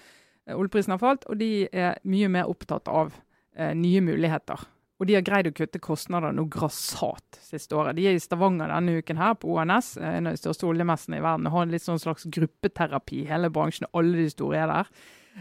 [0.48, 3.14] eh, oljeprisen har falt, og de er mye mer opptatt av
[3.54, 4.64] eh, nye muligheter.
[4.96, 7.98] Og de har greid å kutte kostnader noe grassat siste året.
[7.98, 11.20] De er i Stavanger denne uken her, på ONS, eh, en av de største oljemessene
[11.20, 13.26] i verden, og har en litt sånn slags gruppeterapi.
[13.28, 14.92] Hele bransjen, alle de store er der.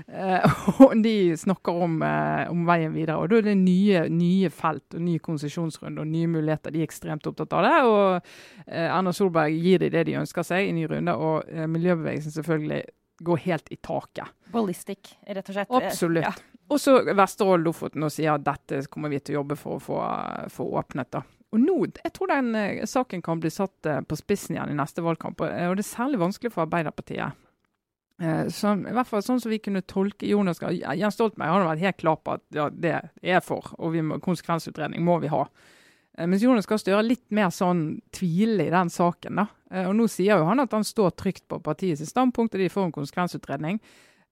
[0.08, 3.18] Eh, og de snakker om, eh, om veien videre.
[3.22, 6.74] Og da er det nye, nye felt og ny konsesjonsrunde og nye muligheter.
[6.74, 7.76] De er ekstremt opptatt av det.
[7.88, 8.10] Og
[8.68, 12.84] eh, Erna Solberg gir dem det de ønsker seg i ny runde, og miljøbevegelsen selvfølgelig
[13.26, 14.36] går helt i taket.
[14.52, 15.72] Ballistic, rett og slett.
[15.80, 16.28] Absolutt.
[16.28, 16.34] Ja.
[16.74, 19.84] Og så Vesterålen Lofoten og sier at dette kommer vi til å jobbe for å
[19.84, 20.00] få,
[20.52, 21.12] få åpnet.
[21.14, 21.22] da.
[21.54, 25.46] Og nå, Jeg tror den saken kan bli satt på spissen igjen i neste valgkamp.
[25.46, 27.38] Og det er særlig vanskelig for Arbeiderpartiet.
[28.22, 31.84] Eh, som, I hvert fall sånn som vi kunne tolke Jonas Jens Stoltenberg har vært
[31.84, 35.42] helt klar på at ja, det er for, og må, konsekvensutredning må vi ha.
[36.16, 39.42] Eh, mens Jonas Gahr Støre litt mer sånn tvilende i den saken.
[39.42, 39.48] da.
[39.72, 42.72] Eh, og Nå sier jo han at han står trygt på partiets standpunkt, og de
[42.72, 43.82] får en konsekvensutredning.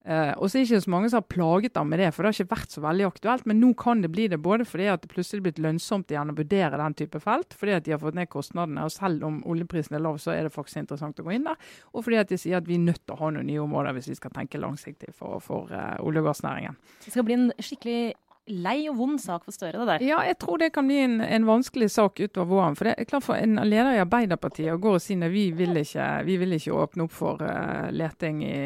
[0.03, 2.23] Eh, og så er det ikke så mange som har plaget ham med det, for
[2.23, 3.45] det har ikke vært så veldig aktuelt.
[3.47, 6.33] Men nå kan det bli det, både fordi at det plutselig er blitt lønnsomt igjen
[6.33, 9.39] å vurdere den type felt, fordi at de har fått ned kostnadene, og selv om
[9.49, 11.71] oljeprisen er lav, så er det faktisk interessant å gå inn der.
[11.93, 13.95] Og fordi at de sier at vi er nødt til å ha noen nye områder
[13.95, 16.75] hvis vi skal tenke langsiktig for, for uh, olje- og gassnæringen.
[17.05, 18.13] Det skal bli en skikkelig
[18.51, 20.03] lei og vond sak for Støre, det der.
[20.05, 22.75] Ja, jeg tror det kan bli en, en vanskelig sak utover våren.
[22.75, 25.45] For det er klart for en leder i Arbeiderpartiet å gå og si at vi
[25.55, 28.57] vil ikke, vi vil ikke åpne opp for uh, leting i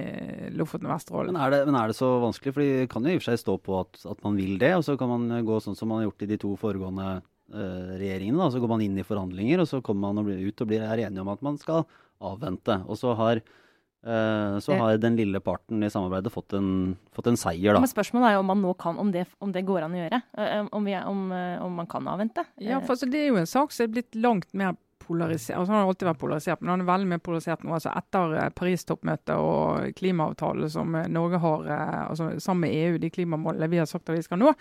[0.57, 1.35] Lofoten og Vesterålen.
[1.35, 2.55] Men er, det, men er det så vanskelig?
[2.55, 4.73] For de kan jo i og for seg stå på at, at man vil det,
[4.79, 7.93] og så kan man gå sånn som man har gjort i de to foregående uh,
[7.99, 8.41] regjeringene.
[8.41, 8.49] Da.
[8.53, 10.85] Så går man inn i forhandlinger, og så kommer man og blir ut og blir
[10.87, 11.85] er enige om at man skal
[12.23, 12.81] avvente.
[12.87, 13.65] Og så har, eh,
[14.03, 17.79] så har den lille parten i samarbeidet fått en, fått en seier, da.
[17.81, 20.01] Men spørsmålet er jo om man nå kan, om det, om det går an å
[20.03, 20.21] gjøre.
[20.38, 22.45] Eh, Om, vi, er- om, eh, om man kan avvente.
[22.62, 24.75] Ja, Eh, for altså, det er jo en sak som er blitt langt mer
[25.07, 25.55] polarisert.
[25.57, 27.73] Altså, han har alltid vært polarisert, men han er veldig mer polarisert nå.
[27.77, 32.99] Altså, etter eh, Paris-toppmøtet og klimaavtale som eh, Norge har eh, altså, sammen med EU,
[33.01, 34.53] de klimamålene vi har sagt at vi skal nå,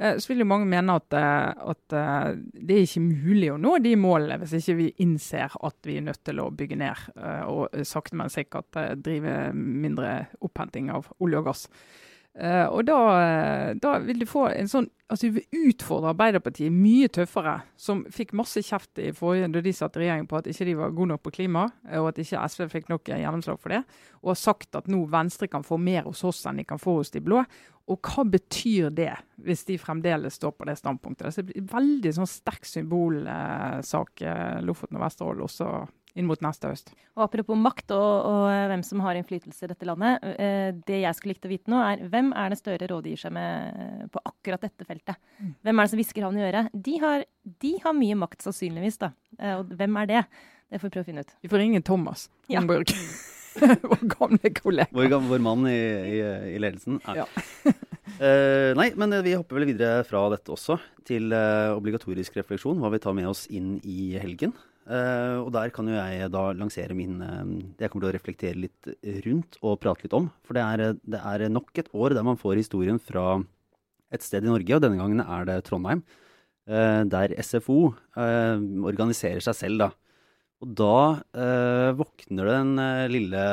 [0.00, 4.38] så vil jo mange mene at, at det er ikke mulig å nå de målene
[4.40, 7.08] hvis ikke vi innser at vi er nødt til å bygge ned
[7.50, 10.14] og sakte, men sikkert drive mindre
[10.46, 11.66] opphenting av olje og gass.
[12.38, 12.98] Eh, og da,
[13.82, 18.30] da vil du få en sånn Altså, vi vil utfordre Arbeiderpartiet mye tøffere, som fikk
[18.38, 21.10] masse kjeft i forrige da de satt i regjering på at ikke de var gode
[21.10, 21.64] nok på klima,
[21.98, 23.80] og at ikke SV fikk nok gjennomslag for det.
[24.22, 27.00] Og har sagt at nå Venstre kan få mer hos oss enn de kan få
[27.00, 27.42] hos de blå.
[27.90, 29.10] Og hva betyr det,
[29.42, 31.26] hvis de fremdeles står på det standpunktet?
[31.26, 35.72] Det det blir veldig sånn sterk symbolsak, eh, Lofoten og Vesterålen, også
[36.18, 36.92] inn mot neste høst.
[37.16, 40.24] Og apropos makt og, og eh, hvem som har innflytelse i dette landet.
[40.36, 43.34] eh, Det jeg skulle likt å vite nå, er hvem er det Støre rådgir seg
[43.36, 45.20] med eh, på akkurat dette feltet?
[45.38, 45.52] Mm.
[45.66, 46.70] Hvem er det som hvisker han i øret?
[46.74, 47.24] De har,
[47.66, 48.98] de har mye makt, sannsynligvis.
[49.04, 49.12] da.
[49.38, 50.24] Eh, Og hvem er det?
[50.70, 51.36] Det får vi prøve å finne ut.
[51.42, 52.62] Vi får ringe Thomas Ja.
[53.60, 54.88] Vår gamle kollega.
[54.94, 56.18] Vår, gamle, vår mann i, i,
[56.54, 57.00] i ledelsen.
[57.02, 57.16] Nei.
[57.18, 57.24] Ja.
[57.66, 60.76] uh, nei, men vi hopper vel videre fra dette også
[61.08, 64.54] til uh, obligatorisk refleksjon, hva vi tar med oss inn i helgen.
[64.90, 67.44] Eh, og der kan jo jeg da lansere min uh,
[67.78, 68.88] Det jeg kommer til å reflektere litt
[69.26, 70.26] rundt og prate litt om.
[70.46, 73.38] For det er, det er nok et år der man får historien fra
[74.10, 76.02] et sted i Norge, og denne gangen er det Trondheim.
[76.66, 79.90] Uh, der SFO organiserer seg selv, da.
[80.60, 83.44] Og da våkner den lille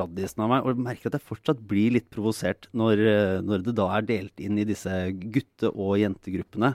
[0.00, 3.02] raddisen av meg og merker at jeg fortsatt blir litt provosert når,
[3.46, 4.96] når det da er delt inn i disse
[5.30, 6.72] gutte- og jentegruppene.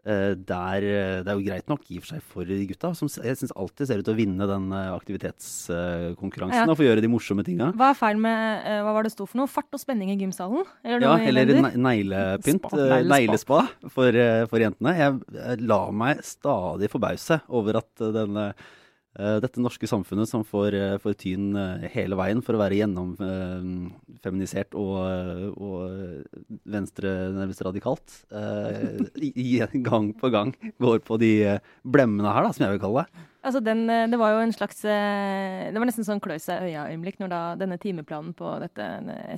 [0.00, 3.10] Eh, der, eh, det er jo greit nok i og for seg for gutta, som
[3.20, 6.70] jeg syns alltid ser ut til å vinne den eh, aktivitetskonkurransen Ja.
[6.70, 7.70] og få gjøre de morsomme tinga.
[7.76, 9.50] Hva er feil med Hva var det sto for noe?
[9.50, 10.64] Fart og spenning i gymsalen?
[10.84, 12.72] Eller Ja, eller neglepynt.
[13.10, 13.68] Neglespa.
[13.92, 14.12] For,
[14.48, 14.96] for jentene.
[14.96, 18.54] Jeg, jeg lar meg stadig forbause over at denne
[19.18, 24.76] dette norske samfunnet som får, eh, får tyn eh, hele veien for å være gjennomfeminisert
[24.78, 26.22] og, eh, og
[26.70, 29.02] venstre, nærmest radikalt, eh,
[29.82, 33.26] gang på gang går på de eh, blemmene her, da, som jeg vil kalle det.
[33.40, 36.66] Altså den, eh, det var jo en slags eh, Det var nesten sånn klø seg
[36.68, 38.84] øya-øyeblikk når da denne timeplanen på dette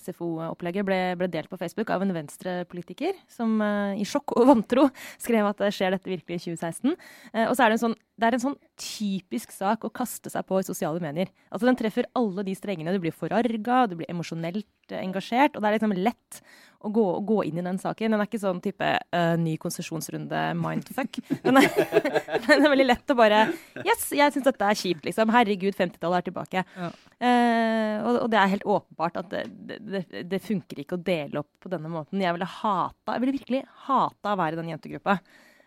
[0.03, 4.89] SFO-opplegget ble, ble, delt på Facebook av en venstrepolitiker som i sjokk og vantro
[5.23, 6.97] skrev at det skjer dette virkelig i 2016.
[7.31, 10.31] Uh, og så er det en sånn det er en sånn typisk sak å kaste
[10.33, 11.31] seg på i sosiale medier.
[11.53, 12.95] Altså Den treffer alle de strengene.
[12.95, 15.55] Du blir forarga, du blir emosjonelt engasjert.
[15.55, 16.41] Og det er liksom lett
[16.83, 18.13] å gå, å gå, inn i den saken.
[18.13, 21.21] Den er ikke sånn type uh, ny konsesjonsrunde mindfuck.
[21.45, 21.69] Den er,
[22.49, 23.45] den er, veldig lett å bare
[23.87, 25.31] Yes, jeg syns dette er kjipt, liksom.
[25.35, 26.65] Herregud, 50-tallet er tilbake.
[26.75, 26.91] Ja.
[27.23, 31.45] Uh, og, og, det er helt åpenbart at det, det, det, funker ikke å dele
[31.45, 32.23] opp på denne måten.
[32.23, 35.21] Jeg ville hata, jeg ville virkelig hata å være i den jentegruppa.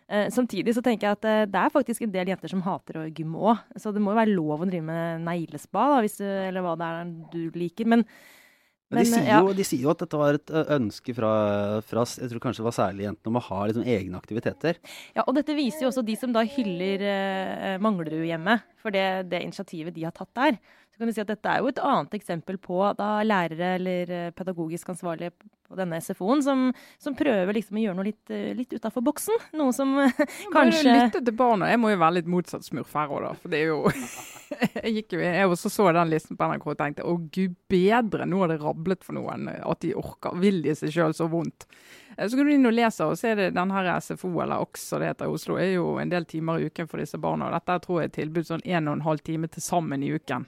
[0.06, 3.00] Uh, samtidig så tenker jeg at uh, det er faktisk en del jenter som hater
[3.00, 3.66] å gymme òg.
[3.80, 6.90] Så det må jo være lov å drive med neglespa, da, du, eller hva det
[6.92, 7.90] er du liker.
[7.90, 8.06] Men
[8.86, 9.40] men, de, sier ja.
[9.42, 11.30] jo, de, sier jo, at dette var et ønske fra,
[11.82, 14.78] fra jeg tror kanskje det var særlig jentene om å ha liksom egne aktiviteter.
[15.16, 19.42] Ja, og dette viser jo også de som da hyller uh, Manglerudhjemmet for det, det,
[19.42, 20.60] initiativet de har tatt der.
[20.94, 24.14] Så kan du si at Dette er jo et annet eksempel på da lærere eller
[24.38, 25.34] pedagogisk ansvarlige
[25.68, 26.64] på denne SFO-en som,
[27.02, 29.46] som, prøver liksom å gjøre noe litt, litt utafor boksen.
[29.58, 29.94] Noe som
[30.54, 31.70] kanskje Lytte til barna.
[31.72, 33.34] Jeg må jo være litt motsatt smurf her òg, da.
[33.42, 33.80] For det er jo
[34.84, 38.28] Jeg gikk jo, jeg også så den listen på NRK og tenkte å gud bedre,
[38.28, 40.36] nå har det rablet for noen at de orker.
[40.42, 41.66] Vil de seg sjøl så vondt?
[42.16, 44.62] Eh, så kan du inn og lese, og så er det den her SFO, eller
[44.62, 47.18] OX som det heter i Oslo, er jo en del timer i uken for disse
[47.18, 47.50] barna.
[47.50, 50.06] og Dette tror jeg er et tilbud sånn en og en halv time til sammen
[50.06, 50.46] i uken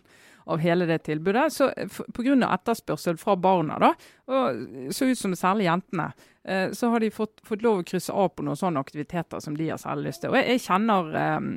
[0.49, 1.53] av hele det tilbudet.
[1.53, 2.37] Så eh, Pga.
[2.49, 3.93] etterspørsel fra barna, da,
[4.29, 6.09] og så ut som særlig jentene,
[6.45, 9.57] eh, så har de fått, fått, lov å krysse av på noen sånne aktiviteter som
[9.57, 10.33] de har særlig lyst til.
[10.33, 11.51] Og Jeg, jeg kjenner um,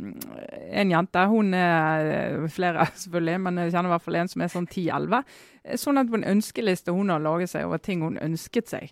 [0.81, 4.51] en jente, hun er flere selvfølgelig, men jeg kjenner i hvert fall en som er
[4.55, 5.39] sånn 10-11.
[5.79, 8.91] Sånn at på en ønskeliste hun har laget seg over ting hun ønsket seg.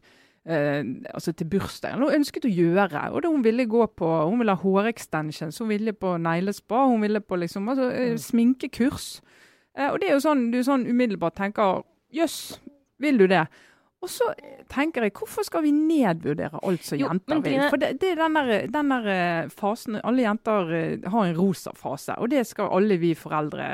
[0.50, 0.82] Uh,
[1.12, 2.00] altså til bursdagen.
[2.00, 3.10] Hun ønsket å gjøre.
[3.12, 7.04] og det Hun ville gå på, hun ville ha hårextensions, hun ville på neglespa, hun
[7.04, 9.20] ville på liksom, altså, uh, sminkekurs.
[9.80, 12.60] Eh, og det er jo sånn du sånn umiddelbart tenker jøss,
[13.00, 13.46] vil du det?
[14.00, 14.30] Og så
[14.72, 17.58] tenker jeg, hvorfor skal vi nedvurdere alt som jenter vil?
[17.68, 21.36] For det, det er den der, den der, eh, fasen Alle jenter eh, har en
[21.36, 23.66] rosa fase, og det skal alle vi foreldre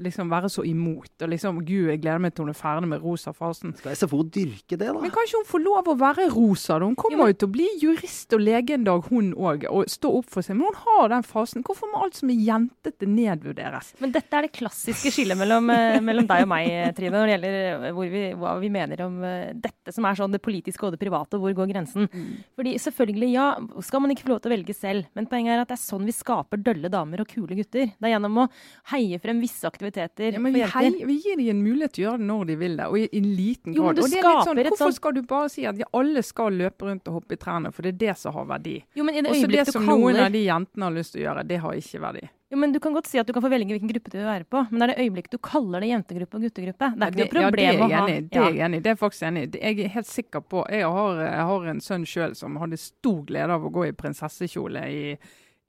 [0.00, 1.10] liksom være så imot.
[1.20, 3.74] Og liksom, Gud, jeg gleder meg til hun er ferdig med rosa fasen.
[3.76, 5.02] Skal SFO dyrke det, da?
[5.02, 6.78] Men kan ikke hun få lov å være rosa?
[6.78, 6.88] da?
[6.88, 7.38] Hun kommer jo, men...
[7.42, 10.56] til å bli jurist og lege en dag, hun òg, og stå opp for seg.
[10.56, 11.66] Men hun har den fasen.
[11.66, 13.92] Hvorfor må alt som er jentete nedvurderes?
[14.00, 15.68] Men dette er det klassiske skillet mellom,
[16.08, 19.20] mellom deg og meg, Trine, når det gjelder vi, hva vi mener om
[19.64, 22.08] dette som er sånn det politiske og det private, hvor går grensen?
[22.12, 22.44] Mm.
[22.58, 23.46] Fordi selvfølgelig, ja,
[23.84, 25.82] skal man ikke få lov til å velge selv, men poenget er at det er
[25.82, 27.92] sånn vi skaper dølle damer og kule gutter.
[27.92, 28.46] Det er gjennom å
[28.92, 32.08] heie frem visse aktiviteter ja, men vi, hei, vi, gir dem en mulighet til å
[32.08, 33.78] gjøre det når de vil det, og i, i liten grad.
[33.78, 36.58] Jo, og det er litt sånn, Hvorfor skal du bare si at ja, alle skal
[36.58, 38.78] løpe rundt og hoppe i trærne, for det er det som har verdi?
[38.98, 41.28] Jo, men i det Også det som noen av de jentene har lyst til å
[41.28, 42.28] gjøre, det har ikke verdi.
[42.48, 44.28] Jo, men Du kan godt si at du kan få velge hvilken gruppe du vil
[44.28, 46.88] være på, men det er det øyeblikket du kaller det jentegruppe og guttegruppe.
[46.94, 48.04] Det er ikke noe problem ja, å ha.
[48.08, 48.84] Det er jeg enig i.
[48.86, 52.06] Det er faktisk enig Jeg er helt sikker på Jeg har, jeg har en sønn
[52.08, 55.02] sjøl som hadde stor glede av å gå i prinsessekjole i,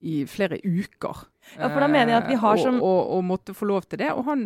[0.07, 1.25] i flere uker.
[1.55, 2.77] Ja, for da mener jeg at vi har som...
[2.81, 4.11] Og, og, og måtte få lov til det.
[4.13, 4.45] Og han,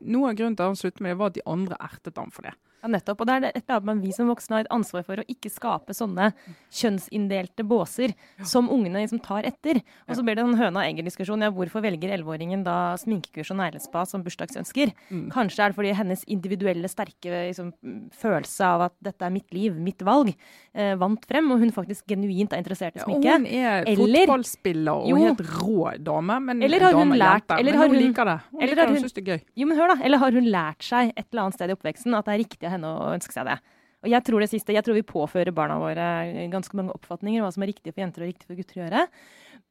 [0.00, 2.34] noe av grunnen til at han sluttet med det, var at de andre ertet ham
[2.34, 2.56] for det.
[2.80, 3.20] Ja, nettopp.
[3.20, 5.52] Og det er et eller annet vi som voksne har et ansvar for å ikke
[5.52, 6.30] skape sånne
[6.72, 8.14] kjønnsinndelte båser
[8.48, 9.82] som ungene liksom tar etter.
[10.06, 11.44] Og så blir det en høna og egget-diskusjon.
[11.44, 14.94] Ja, hvorfor velger 11-åringen da sminkekurs og neglespa som bursdagsønsker?
[15.10, 15.26] Mm.
[15.34, 17.74] Kanskje er det fordi hennes individuelle, sterke liksom,
[18.16, 20.32] følelse av at dette er mitt liv, mitt valg,
[20.72, 23.28] eh, vant frem, og hun faktisk genuint er interessert i sminke.
[23.28, 27.44] Ja, hun er eller, fotballspiller og jo, helt rå dame, men eller har hun lært,
[27.46, 28.38] jente, eller har hun, hun liker det.
[28.50, 29.42] Hun liker det, hun syns det er gøy.
[29.62, 32.16] Jo, men hør da, Eller har hun lært seg et eller annet sted i oppveksten
[32.18, 33.58] at det er riktig av henne å ønske seg det.
[34.00, 36.06] Og jeg tror det siste, jeg tror vi påfører barna våre
[36.52, 39.02] ganske mange oppfatninger hva som er riktig for jenter og riktig for gutter å gjøre.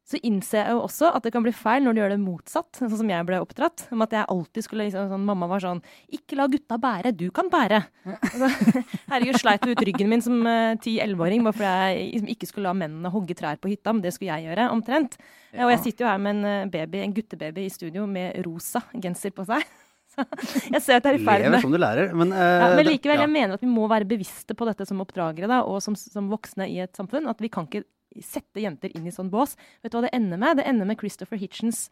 [0.10, 2.69] Så innser jeg jo også at det kan bli feil når du gjør det motsatt,
[2.80, 3.86] sånn som jeg ble oppdratt.
[3.93, 5.84] Om at jeg alltid skulle liksom sånn, Mamma var sånn
[6.15, 7.84] Ikke la gutta bære, du kan bære.
[8.17, 8.50] Altså,
[9.12, 10.39] herregud, sleit ut ryggen min som
[10.82, 14.15] ti-elleveåring bare fordi jeg liksom, ikke skulle la mennene hogge trær på hytta, men det
[14.15, 15.19] skulle jeg gjøre, omtrent.
[15.54, 15.67] Ja.
[15.67, 19.36] Og jeg sitter jo her med en baby, en guttebaby i studio med rosa genser
[19.36, 19.65] på seg.
[20.74, 22.12] jeg ser at jeg er i ferd med Lever som du lærer.
[22.17, 23.26] Men, uh, ja, men likevel, ja.
[23.26, 26.30] jeg mener at vi må være bevisste på dette som oppdragere da, og som, som,
[26.32, 27.30] voksne i et samfunn.
[27.32, 27.86] At vi kan ikke
[28.26, 29.56] sette jenter inn i sånn bås.
[29.84, 30.60] Vet du hva det ender med?
[30.60, 31.88] Det ender med Christopher Hitchens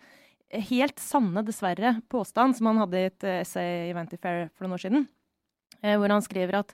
[0.70, 4.78] helt sanne, dessverre, påstand som han hadde i et essay i Vanty Fair for noen
[4.78, 5.08] år siden.
[5.84, 6.74] Eh, hvor han skriver at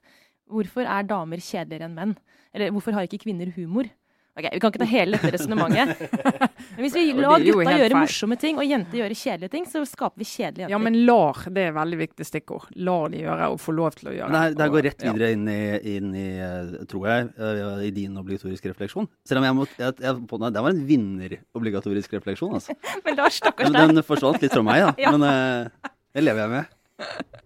[0.50, 2.16] hvorfor er damer kjedeligere enn menn?
[2.54, 3.90] Eller hvorfor har ikke kvinner humor?
[4.34, 6.00] Ok, Vi kan ikke ta hele dette resonnementet.
[6.74, 7.98] Men hvis vi lar gutta gjøre feil.
[8.00, 10.74] morsomme ting, og jenter gjøre kjedelige ting, så skaper vi kjedelige jenter.
[10.74, 12.72] Ja, men lar, det er veldig viktig stikkord.
[12.82, 14.32] Lar de gjøre og få lov til å gjøre.
[14.34, 15.14] Nei, det, går rett ja.
[15.14, 15.60] videre inn i,
[15.94, 19.06] inn i eh, tror jeg, eh, i din obligatoriske refleksjon.
[19.30, 22.74] Selv om jeg, må, jeg, jeg på, det var en vinner-obligatorisk refleksjon, altså.
[23.06, 23.94] Men Lars, stakkars Men deg.
[24.00, 24.96] den forsvant litt fra meg, da.
[25.04, 25.14] Ja.
[25.14, 27.38] Men uh, det lever jeg med.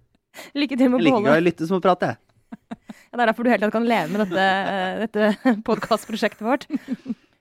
[0.56, 2.22] Lykke til med Jeg å liker ikke å lytte som å prate, jeg.
[3.08, 6.68] Ja, det er derfor du helt tatt kan leve med dette, eh, dette podkastprosjektet vårt.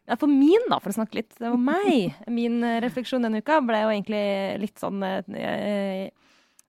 [0.07, 2.15] Ja, for min, da, for å snakke litt om meg.
[2.31, 4.23] Min eh, refleksjon denne uka ble jo egentlig
[4.63, 6.07] litt sånn eh,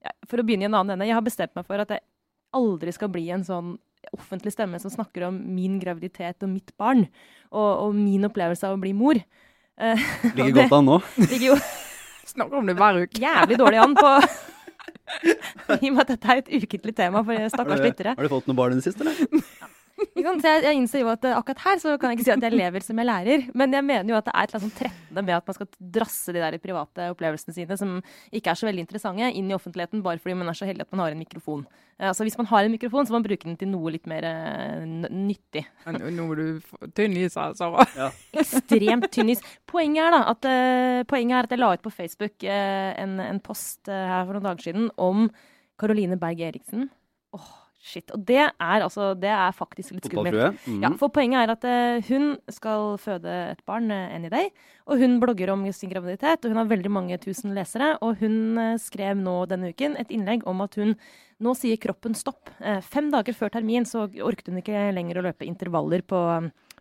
[0.01, 1.09] ja, For å begynne i en annen ende.
[1.09, 2.01] Jeg har bestemt meg for at jeg
[2.57, 3.75] aldri skal bli en sånn
[4.15, 7.05] offentlig stemme som snakker om min graviditet og mitt barn.
[7.51, 9.19] Og, og min opplevelse av å bli mor.
[9.77, 10.95] Ligger det godt an nå.
[11.27, 11.57] ligger jo
[12.27, 13.19] Snakker om det hver uke.
[13.21, 14.09] jævlig dårlig an på
[15.83, 18.15] I og med at dette er et ukentlig tema for stakkars lyttere.
[18.17, 19.43] har du fått noen barn i det siste, eller?
[19.97, 22.45] Så jeg, jeg innser jo at eh, akkurat her så kan jeg ikke si at
[22.45, 23.47] jeg lever som jeg lærer.
[23.57, 25.57] Men jeg mener jo at det er et eller annet sånn trettende med at man
[25.57, 27.97] skal drasse de der private opplevelsene sine, som
[28.29, 30.93] ikke er så veldig interessante, inn i offentligheten bare fordi man er så heldig at
[30.93, 31.65] man har en mikrofon.
[31.97, 34.07] Eh, Altså Hvis man har en mikrofon, så må man bruke den til noe litt
[34.09, 35.65] mer eh, nyttig.
[35.87, 37.85] Men Nå er du tynn i seg, Sara.
[38.37, 39.41] Ekstremt tynn is.
[39.69, 43.17] Poenget er da at, uh, poenget er at jeg la ut på Facebook uh, en,
[43.23, 45.27] en post uh, her for noen dager siden om
[45.81, 46.87] Caroline Berg Eriksen.
[47.37, 48.09] Åh, shit.
[48.13, 50.57] Og det er altså Det er faktisk litt skummelt.
[50.65, 50.81] Mm.
[50.83, 54.51] Ja, for Poenget er at uh, hun skal føde et barn uh, any day.
[54.87, 57.95] Og hun blogger om sin graviditet, og hun har veldig mange tusen lesere.
[58.01, 60.95] Og hun uh, skrev nå denne uken et innlegg om at hun
[61.37, 62.49] nå sier kroppen stopp.
[62.57, 66.17] Eh, fem dager før termin så orket hun ikke lenger å løpe intervaller på,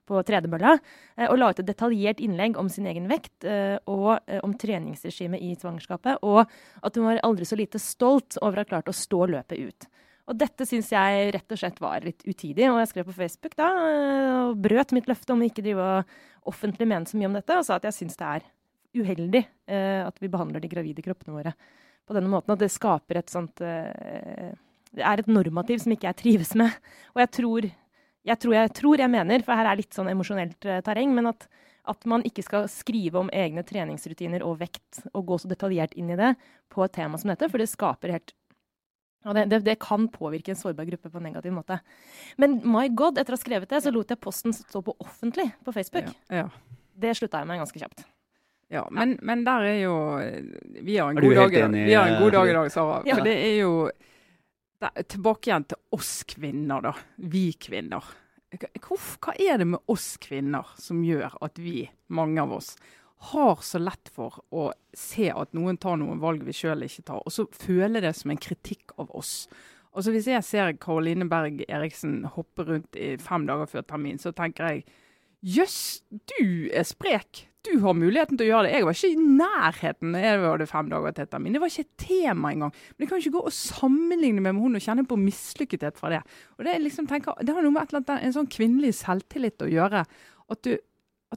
[0.09, 0.79] på tredemølla,
[1.27, 3.45] og la ut et detaljert innlegg om sin egen vekt
[3.85, 6.25] og om treningsregimet i svangerskapet.
[6.25, 9.61] Og at hun var aldri så lite stolt over å ha klart å stå løpet
[9.61, 9.91] ut.
[10.27, 13.55] Og dette syns jeg rett og slett var litt utidig, og jeg skrev på Facebook
[13.59, 15.89] da, eh, og brøt mitt løfte om å ikke drive
[16.47, 18.47] offentlig mene så mye om dette, og sa at jeg syns det er
[18.97, 21.53] uheldig eh, at vi behandler de gravide kroppene våre
[22.07, 22.55] på denne måten.
[22.55, 24.55] At det skaper et sånt eh,
[24.97, 26.75] Det er et normativ som ikke jeg trives med.
[27.15, 27.69] Og jeg tror
[28.27, 31.31] jeg tror jeg, tror jeg mener, for her er litt sånn emosjonelt eh, terreng, men
[31.31, 31.47] at,
[31.87, 36.11] at man ikke skal skrive om egne treningsrutiner og vekt og gå så detaljert inn
[36.11, 36.33] i det
[36.73, 38.35] på et tema som dette, for det skaper helt
[39.27, 41.81] ja, det, det, det kan påvirke en sårbar gruppe på en negativ måte.
[42.39, 45.49] Men my god, etter å ha skrevet det, så lot jeg posten stå på offentlig
[45.67, 46.13] på Facebook.
[46.31, 46.77] Ja, ja.
[46.97, 48.05] Det slutta jeg med ganske kjapt.
[48.73, 49.95] Ja, men, men der er jo
[50.83, 53.01] Vi har en god dag, enig, vi har en god dag i dag, Sara.
[53.07, 53.19] Ja.
[53.19, 53.73] For det er jo
[54.77, 56.93] det er Tilbake igjen til oss kvinner, da.
[57.17, 58.05] Vi kvinner.
[58.57, 62.75] Hva, hva er det med oss kvinner som gjør at vi, mange av oss,
[63.33, 67.25] har så lett for å se at noen tar noen valg vi sjøl ikke tar,
[67.25, 69.47] og så føle det som en kritikk av oss?
[69.97, 74.35] Altså Hvis jeg ser Karoline Berg Eriksen hoppe rundt i fem dager før termin, så
[74.37, 74.87] tenker jeg
[75.47, 77.47] Jøss, du er sprek.
[77.67, 78.73] Du har muligheten til å gjøre det.
[78.77, 81.55] Jeg var ikke i nærheten når jeg hadde fem dager til termin.
[81.55, 82.73] Det var ikke et tema engang.
[82.95, 86.13] Men jeg kan ikke gå og sammenligne meg med hun og kjenne på mislykkethet fra
[86.15, 86.21] det.
[86.57, 89.67] Og Det liksom, tenker, det har noe med et eller annet, en sånn kvinnelig selvtillit
[89.67, 90.05] å gjøre.
[90.51, 90.73] At du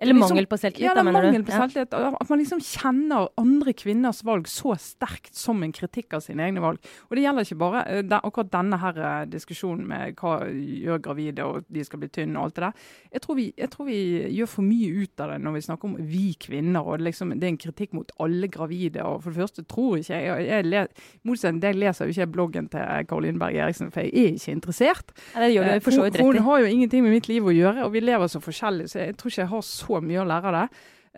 [0.01, 1.51] Eller liksom- mangel på selvtillit, ja, da, mener mangel du?
[1.51, 1.93] på selvtillit.
[2.21, 6.61] At man liksom kjenner andre kvinners valg så sterkt som en kritikk av sine egne
[6.63, 6.79] valg.
[7.09, 11.01] Og det gjelder ikke bare eh, den, akkurat denne her eh, diskusjonen med hva gjør
[11.01, 12.73] gravide og de skal bli tynne og alt det der.
[13.13, 13.99] Jeg tror, vi, jeg tror vi
[14.37, 17.43] gjør for mye ut av det når vi snakker om vi kvinner, og liksom, det
[17.47, 19.03] er en kritikk mot alle gravide.
[19.03, 20.87] og For det første tror ikke jeg, jeg, jeg le-
[21.25, 25.11] motsetning, det leser jo ikke bloggen til Karoline Berg Eriksen, for jeg er ikke interessert.
[25.35, 26.37] Ja, det gjør du for så vidt Eh, rett i.
[26.39, 28.99] Hun har jo ingenting med mitt liv å gjøre, og vi lever så forskjellig, så
[29.05, 30.63] jeg tror ikke jeg har så mye å lære av det.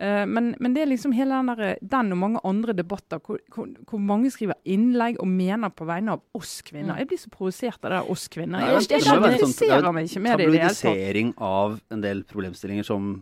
[0.02, 3.38] Eh, Men, men det er liksom hele den, der, den og mange andre debatter hvor,
[3.52, 6.94] hvor, hvor mange skriver innlegg og mener på vegne av oss kvinner.
[6.96, 7.02] Mm.
[7.02, 8.64] Jeg blir så provosert av det, oss kvinner.
[8.64, 10.80] Jeg, Jeg, jeg, være sånn- meg ikke med det i det hele tatt.
[10.80, 13.12] Tabloidisering av en del problemstillinger som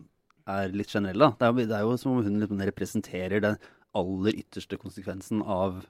[0.47, 1.33] er litt generelle.
[1.39, 3.59] Det, er, det er jo som om hun liksom representerer den
[3.99, 5.83] aller ytterste konsekvensen av,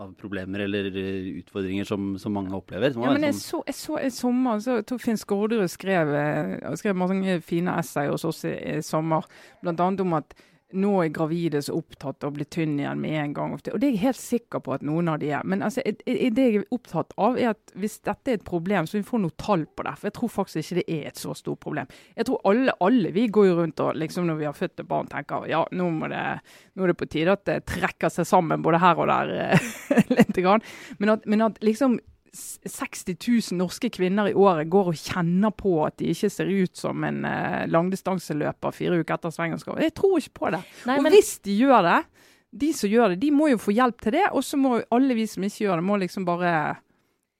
[0.00, 2.92] av problemer eller eh, utfordringer som, som mange opplever.
[2.94, 6.14] Som Ja, men jeg sånn- så, jeg så i sommer så jeg Finn Skårderud skrev,
[6.16, 9.28] eh, skrev mange fine essay hos oss i, i sommer,
[9.62, 9.90] bl.a.
[10.06, 10.34] om at
[10.72, 13.54] nå er gravide så opptatt av å bli tynn igjen med en gang.
[13.56, 15.46] Og det er jeg helt sikker på at noen av de er.
[15.48, 18.98] Men altså, det jeg er opptatt av, er at hvis dette er et problem, så
[18.98, 19.96] vi får noe tall på det.
[19.98, 21.90] For jeg tror faktisk ikke det er et så stort problem.
[22.16, 24.90] Jeg tror alle, alle vi går jo rundt og liksom når vi har født et
[24.90, 26.24] barn, tenker ja, nå, det,
[26.74, 29.34] nå er det på tide at det trekker seg sammen både her og der
[30.16, 30.36] litt.
[30.40, 30.62] Grann.
[31.02, 31.98] Men at, men at liksom
[32.32, 36.78] 60 000 norske kvinner i året går og kjenner på at de ikke ser ut
[36.78, 39.82] som en eh, langdistanseløper fire uker etter svangerskapet.
[39.88, 40.60] Jeg tror ikke på det.
[40.86, 41.98] Nei, og men, hvis de gjør det,
[42.62, 44.28] de som gjør det, de må jo få hjelp til det.
[44.34, 46.52] Og så må alle vi som ikke gjør det, må liksom bare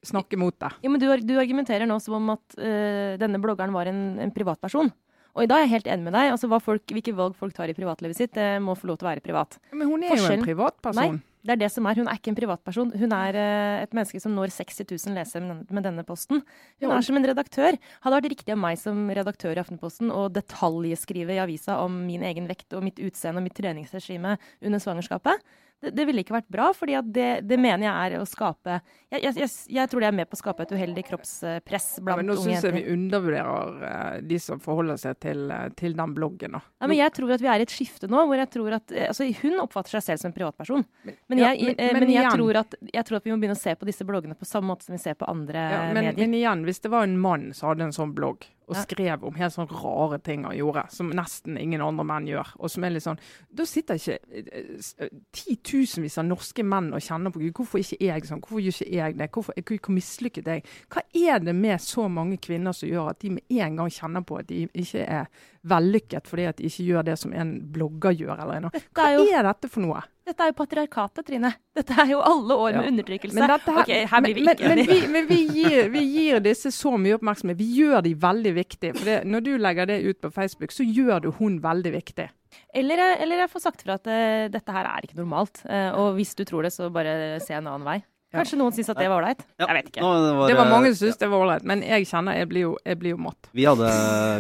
[0.07, 0.71] snakke mot det.
[0.81, 4.33] ja, men du, du argumenterer nå som om at uh, denne bloggeren var en, en
[4.33, 4.89] privatperson.
[5.37, 6.33] Og da er jeg helt enig med deg.
[6.33, 9.11] altså folk, Hvilke valg folk tar i privatlivet sitt, det må få lov til å
[9.13, 9.61] være privat.
[9.71, 11.21] Men hun er jo en privatperson.
[11.21, 11.97] Nei, det er det som er.
[11.97, 12.91] Hun er ikke en privatperson.
[13.01, 16.43] Hun er eh, et menneske som når 60 000 lesere med, denne posten.
[16.83, 17.79] Hun er som en redaktør.
[18.05, 22.27] Hadde vært riktig av meg som redaktør i Aftenposten å detaljskrive i avisa om min
[22.29, 25.41] egen vekt og mitt utseende og mitt treningsregime under svangerskapet.
[25.81, 29.23] Det, det ville ikke vært bra, for det, det mener jeg er å skape jeg,
[29.33, 32.35] jeg, jeg, tror det er med på å skape et uheldig kroppspress Ja, men nå
[32.37, 36.53] unge syns jeg vi undervurderer eh, de som forholder seg til, eh, til den bloggen.
[36.59, 36.61] da.
[36.83, 38.93] Ja, men jeg tror at vi er i et skifte nå hvor jeg tror at
[38.93, 40.85] eh, altså Hun oppfatter seg selv som en privatperson.
[41.05, 43.33] Men, Ja, jeg, men- eh, men men jeg, igjen- tror at, jeg tror at vi
[43.35, 45.65] må begynne å se på disse bloggene på samme måte som vi ser på andre
[45.71, 46.27] Ja, men, medier.
[46.29, 49.37] men igjen, hvis det var en mann som hadde en sånn blogg, og skrev om
[49.39, 52.95] helt sånn rare ting han gjorde, som nesten ingen andre menn gjør, og som er
[52.95, 53.21] litt sånn
[53.57, 54.71] Da sitter ikke eh,
[55.03, 58.43] eh, titusenvis av norske menn og kjenner på Gud, hvorfor ikke jeg sånn?
[58.45, 59.31] Hvorfor gjør ikke jeg det?
[59.35, 60.65] Hvorfor, hvor mislykket jeg?
[60.93, 64.25] Hva er det med så mange kvinner som gjør at de med en gang kjenner
[64.27, 65.29] på at de ikke er
[65.71, 68.87] vellykket fordi at de ikke gjør det som en blogger gjør, eller noe?
[68.97, 70.05] Hva er dette for noe?
[70.31, 71.51] Dette er jo patriarkatet, Trine.
[71.75, 72.91] Dette er jo alle år med Ja.
[72.93, 73.35] undertrykkelse.
[73.35, 75.89] Men, dette her, Ok, her blir vi men, ikke men, men, vi, men vi, gir,
[75.91, 77.59] vi gir disse så mye oppmerksomhet.
[77.59, 78.95] Vi gjør de veldig viktige.
[78.95, 82.29] For det, når du legger det ut på Facebook, så gjør du hun veldig viktig.
[82.75, 85.63] Eller, eller jeg får sagt fra at uh, dette her er ikke normalt.
[85.67, 87.99] Uh, og hvis du tror det, så bare se en annen vei.
[88.31, 89.41] Kanskje noen syns at det var ålreit.
[89.59, 90.03] Ja, Jeg vet ikke.
[90.07, 92.63] nå Det var eh, mange som syntes det var ålreit, men jeg kjenner jeg blir
[92.63, 93.49] jo, jeg blir jo matt.
[93.59, 93.89] Vi hadde,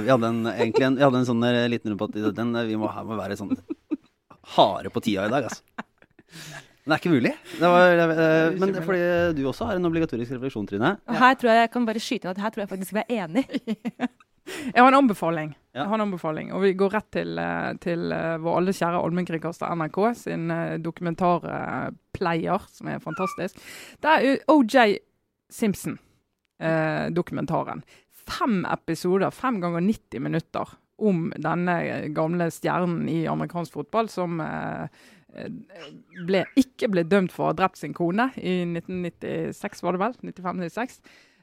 [0.05, 2.53] vi hadde en, egentlig en, vi hadde en sånn eh, liten runde på at den,
[2.55, 3.51] eh, vi må, her må være sånn
[4.57, 5.63] harde på tida i dag, altså.
[6.81, 7.35] Men det er ikke mulig.
[7.61, 9.03] Det var, eh, men det fordi
[9.37, 10.91] du også har en obligatorisk refleksjon, Trine.
[11.07, 13.03] Og her tror jeg jeg kan bare skyte inn at her tror jeg faktisk vi
[13.05, 13.45] er enig.
[14.51, 15.51] Jeg har en anbefaling.
[15.77, 15.81] Ja.
[15.85, 18.99] Jeg har en anbefaling, Og vi går rett til, eh, til eh, vår alle kjære
[19.05, 20.51] allmennkringkaster NRK sin
[20.83, 23.55] dokumentarpleier, dokumentarplayer, som er fantastisk.
[24.03, 24.99] Det er OJ
[25.55, 27.85] Simpson-dokumentaren.
[28.27, 30.67] Fem episoder, fem ganger 90 minutter,
[31.01, 31.79] om denne
[32.17, 34.87] gamle stjernen i amerikansk fotball som eh,
[36.27, 40.17] ble, ikke ble dømt for å ha drept sin kone i 1996, var det vel?
[40.33, 41.01] 95-96.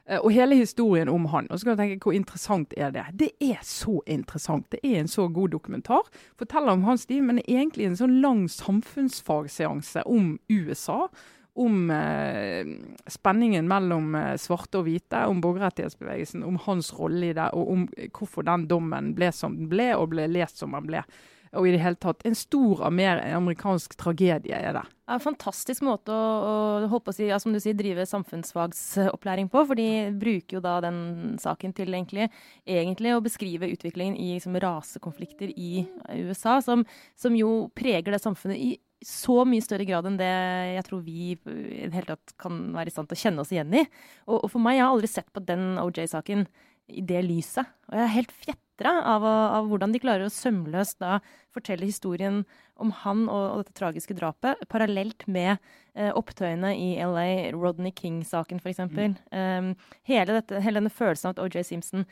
[0.08, 1.48] Eh, Og hele historien om han.
[1.50, 3.04] Og så kan du tenke, Hvor interessant er det?
[3.18, 4.70] Det er så interessant.
[4.72, 6.08] Det er en så god dokumentar.
[6.38, 11.08] Forteller om hans liv, men egentlig en sånn lang samfunnsfagseanse om USA.
[11.58, 12.68] Om eh,
[13.10, 17.88] spenningen mellom eh, svarte og hvite, om borgerrettighetsbevegelsen, om hans rolle i det, og om
[17.96, 21.02] eh, hvorfor den dommen ble som den ble, og ble lest som den ble.
[21.56, 24.84] Og i det hele tatt, En stor mer amerikansk tragedie er det.
[25.08, 29.62] En fantastisk måte å, å å si, ja, som du sier, drive samfunnsfagsopplæring på.
[29.70, 32.28] For de bruker jo da den saken til egentlig,
[32.68, 35.86] egentlig å beskrive utviklingen i liksom, rasekonflikter i
[36.20, 36.84] USA, som,
[37.16, 38.74] som jo preger det samfunnet i
[39.04, 40.30] så mye større grad enn det
[40.74, 41.34] jeg tror vi i
[41.86, 43.84] det hele tatt kan være i stand til å kjenne oss igjen i.
[44.26, 46.48] Og, og for meg, jeg har aldri sett på den OJ-saken
[46.88, 47.68] i det lyset.
[47.88, 51.18] Og jeg er helt fjetra av, av hvordan de klarer å sømløst da
[51.54, 52.42] fortelle historien
[52.78, 55.56] om han og, og dette tragiske drapet, parallelt med
[55.94, 58.84] eh, opptøyene i LA, Rodney King-saken f.eks.
[58.94, 59.16] Mm.
[59.34, 59.72] Um,
[60.08, 62.06] hele, dette, hele denne følelsen av at OJ Simpson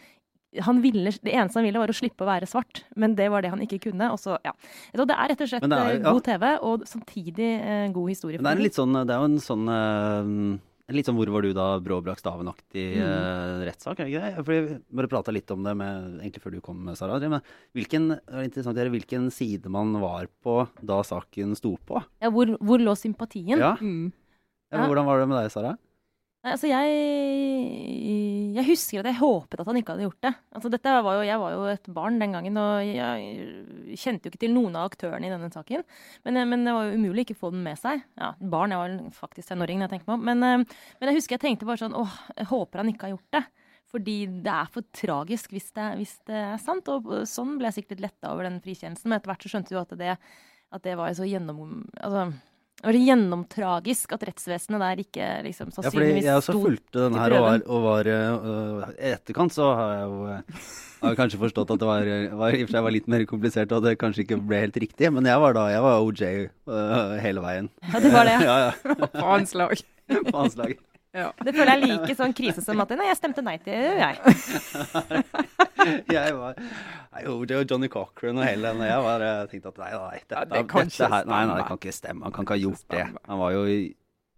[0.53, 3.51] ville, Det eneste han ville, var å slippe å være svart, men det var det
[3.51, 4.13] han ikke kunne.
[4.13, 4.53] Og så, ja.
[4.95, 6.13] Så det er rett og slett er- eh, ja.
[6.13, 8.39] god TV, og samtidig eh, god historie.
[8.41, 10.59] Men det er, sånn, det er jo en sånn eh,
[10.95, 14.45] litt sånn 'Hvor var du da?' Brå brakk staven-aktig eh, rettssak, er det ikke det?
[14.45, 17.19] Fordi vi bare prata litt om det med, egentlig før du kom, Sara.
[17.19, 17.43] Men
[17.75, 22.03] hvilken, det hvilken side man var på da saken sto på.
[22.23, 23.59] Ja, hvor, hvor lå sympatien?
[23.59, 23.77] Ja.
[23.81, 24.13] Mm.
[24.73, 24.87] Ja.
[24.87, 25.77] Hvordan var det med deg, Sara?
[26.47, 26.91] Altså jeg,
[28.55, 30.33] jeg husker at jeg håpet at han ikke hadde gjort det.
[30.55, 34.33] Altså dette var jo, jeg var jo et barn den gangen, og jeg kjente jo
[34.33, 35.83] ikke til noen av aktørene i denne saken.
[36.27, 38.05] Men, men det var jo umulig ikke få den med seg.
[38.21, 40.27] Ja, barn, jeg var faktisk tenåring når jeg tenkte meg om.
[40.31, 43.17] Men, eh, men jeg husker jeg tenkte bare sånn åh, jeg håper han ikke har
[43.17, 43.45] gjort det.
[43.91, 44.17] Fordi
[44.47, 46.91] det er for tragisk hvis det, hvis det er sant.
[46.95, 49.11] Og sånn ble jeg sikkert litt letta over den frikjennelsen.
[49.11, 50.19] Men etter hvert så skjønte du at det,
[50.79, 51.83] at det var så gjennom...
[51.99, 52.29] Altså,
[52.85, 57.37] det gjennomtragisk at rettsvesenet der ikke liksom Ja, fordi sannsynligvis jeg også fulgte den her,
[57.37, 60.75] og var, og var uh, etterkant så har jeg jo uh,
[61.07, 62.11] har kanskje forstått at det var,
[62.41, 64.63] var, i og for seg var litt mer komplisert, og at det kanskje ikke ble
[64.67, 65.11] helt riktig.
[65.13, 66.25] Men jeg var da jeg var OJ
[66.69, 67.71] uh, hele veien.
[67.93, 68.37] Ja, det var det.
[68.51, 68.95] ja, ja.
[69.17, 69.85] På hans lag.
[70.31, 70.77] På hans lag.
[71.17, 71.31] Ja.
[71.41, 73.97] Det føler jeg er like sånn krise som at nei, jeg stemte nei til det,
[74.03, 74.17] jeg.
[76.11, 76.57] Jeg var
[77.23, 78.81] jo, det var Johnny Cochran og hele den.
[78.89, 81.69] Jeg bare tenkte at nei, nei, dette, Ja, det kan dette her, nei, nei, det
[81.69, 82.27] kan ikke stemme.
[82.27, 83.05] Han kan ikke ha gjort det.
[83.29, 83.79] Han var jo i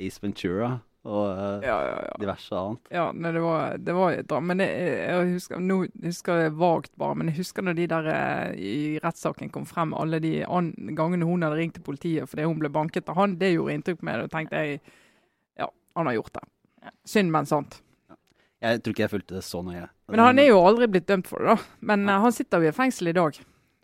[0.04, 0.68] Ace Ventura
[1.08, 2.16] og øh, Ja, ja, ja.
[2.20, 2.90] diverse annet.
[2.92, 4.50] Ja, nei, det var, det var et drama.
[4.52, 8.10] Men jeg, jeg husker, nå husker jeg vagt bare, men jeg husker når de der
[8.12, 12.44] eh, i rettssaken kom frem, alle de an, gangene hun hadde ringt til politiet fordi
[12.50, 14.26] hun ble banket av han, det gjorde inntrykk på meg.
[14.26, 14.82] Da tenkte jeg
[15.62, 16.44] ja, han har gjort det.
[17.08, 17.80] Synd, men sant.
[18.58, 19.86] Jeg tror ikke jeg fulgte det så nøye.
[20.10, 21.76] Men han er jo aldri blitt dømt for det, da.
[21.92, 22.18] Men ja.
[22.24, 23.38] han sitter jo i fengsel i dag.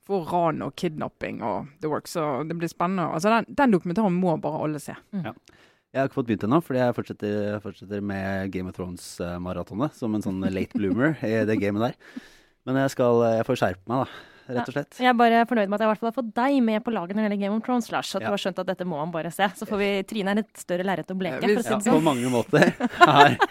[0.04, 2.10] For ran og kidnapping og the work.
[2.10, 3.06] Så det blir spennende.
[3.14, 4.96] Altså, den, den dokumentaren må bare alle se.
[5.14, 10.16] Jeg har ikke fått begynt ennå, fordi jeg fortsetter, fortsetter med Game of Thrones-maratonet som
[10.16, 12.22] en sånn late bloomer i det gamet der.
[12.66, 14.33] Men jeg, skal, jeg får skjerpe meg, da.
[14.48, 14.98] Rett og slett.
[15.00, 16.92] Jeg er bare fornøyd med at jeg i hvert fall har fått deg med på
[16.92, 18.10] laget når det gjelder Game of Thrones, Lars.
[18.14, 18.28] At Ja.
[18.28, 19.48] du har skjønt at dette må han bare se.
[19.56, 21.88] Så får vi Trine er et større lerret å bleke, for å si Ja, det
[21.88, 22.04] på sånn.
[22.04, 22.74] mange måter.
[23.08, 23.38] Her.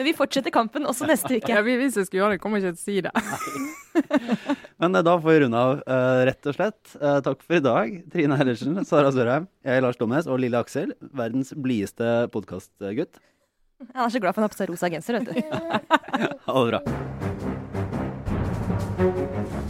[0.00, 1.50] Men vi fortsetter kampen også neste uke.
[1.54, 3.12] Ja, vi, hvis jeg skulle gjøre det, kommer jeg ikke til å si det.
[4.80, 6.94] Men eh, da får vi runde av, eh, rett og slett.
[7.00, 7.96] Eh, takk for i dag.
[8.12, 10.94] Trine Hellersen, Sara Sørheim, jeg Lars Domnes og lille Aksel.
[11.12, 13.20] Verdens blideste podkastgutt.
[13.94, 15.42] Han er så glad for han har på seg rosa genser, vet du.
[16.46, 17.29] Ha det bra.
[19.00, 19.69] Thank you.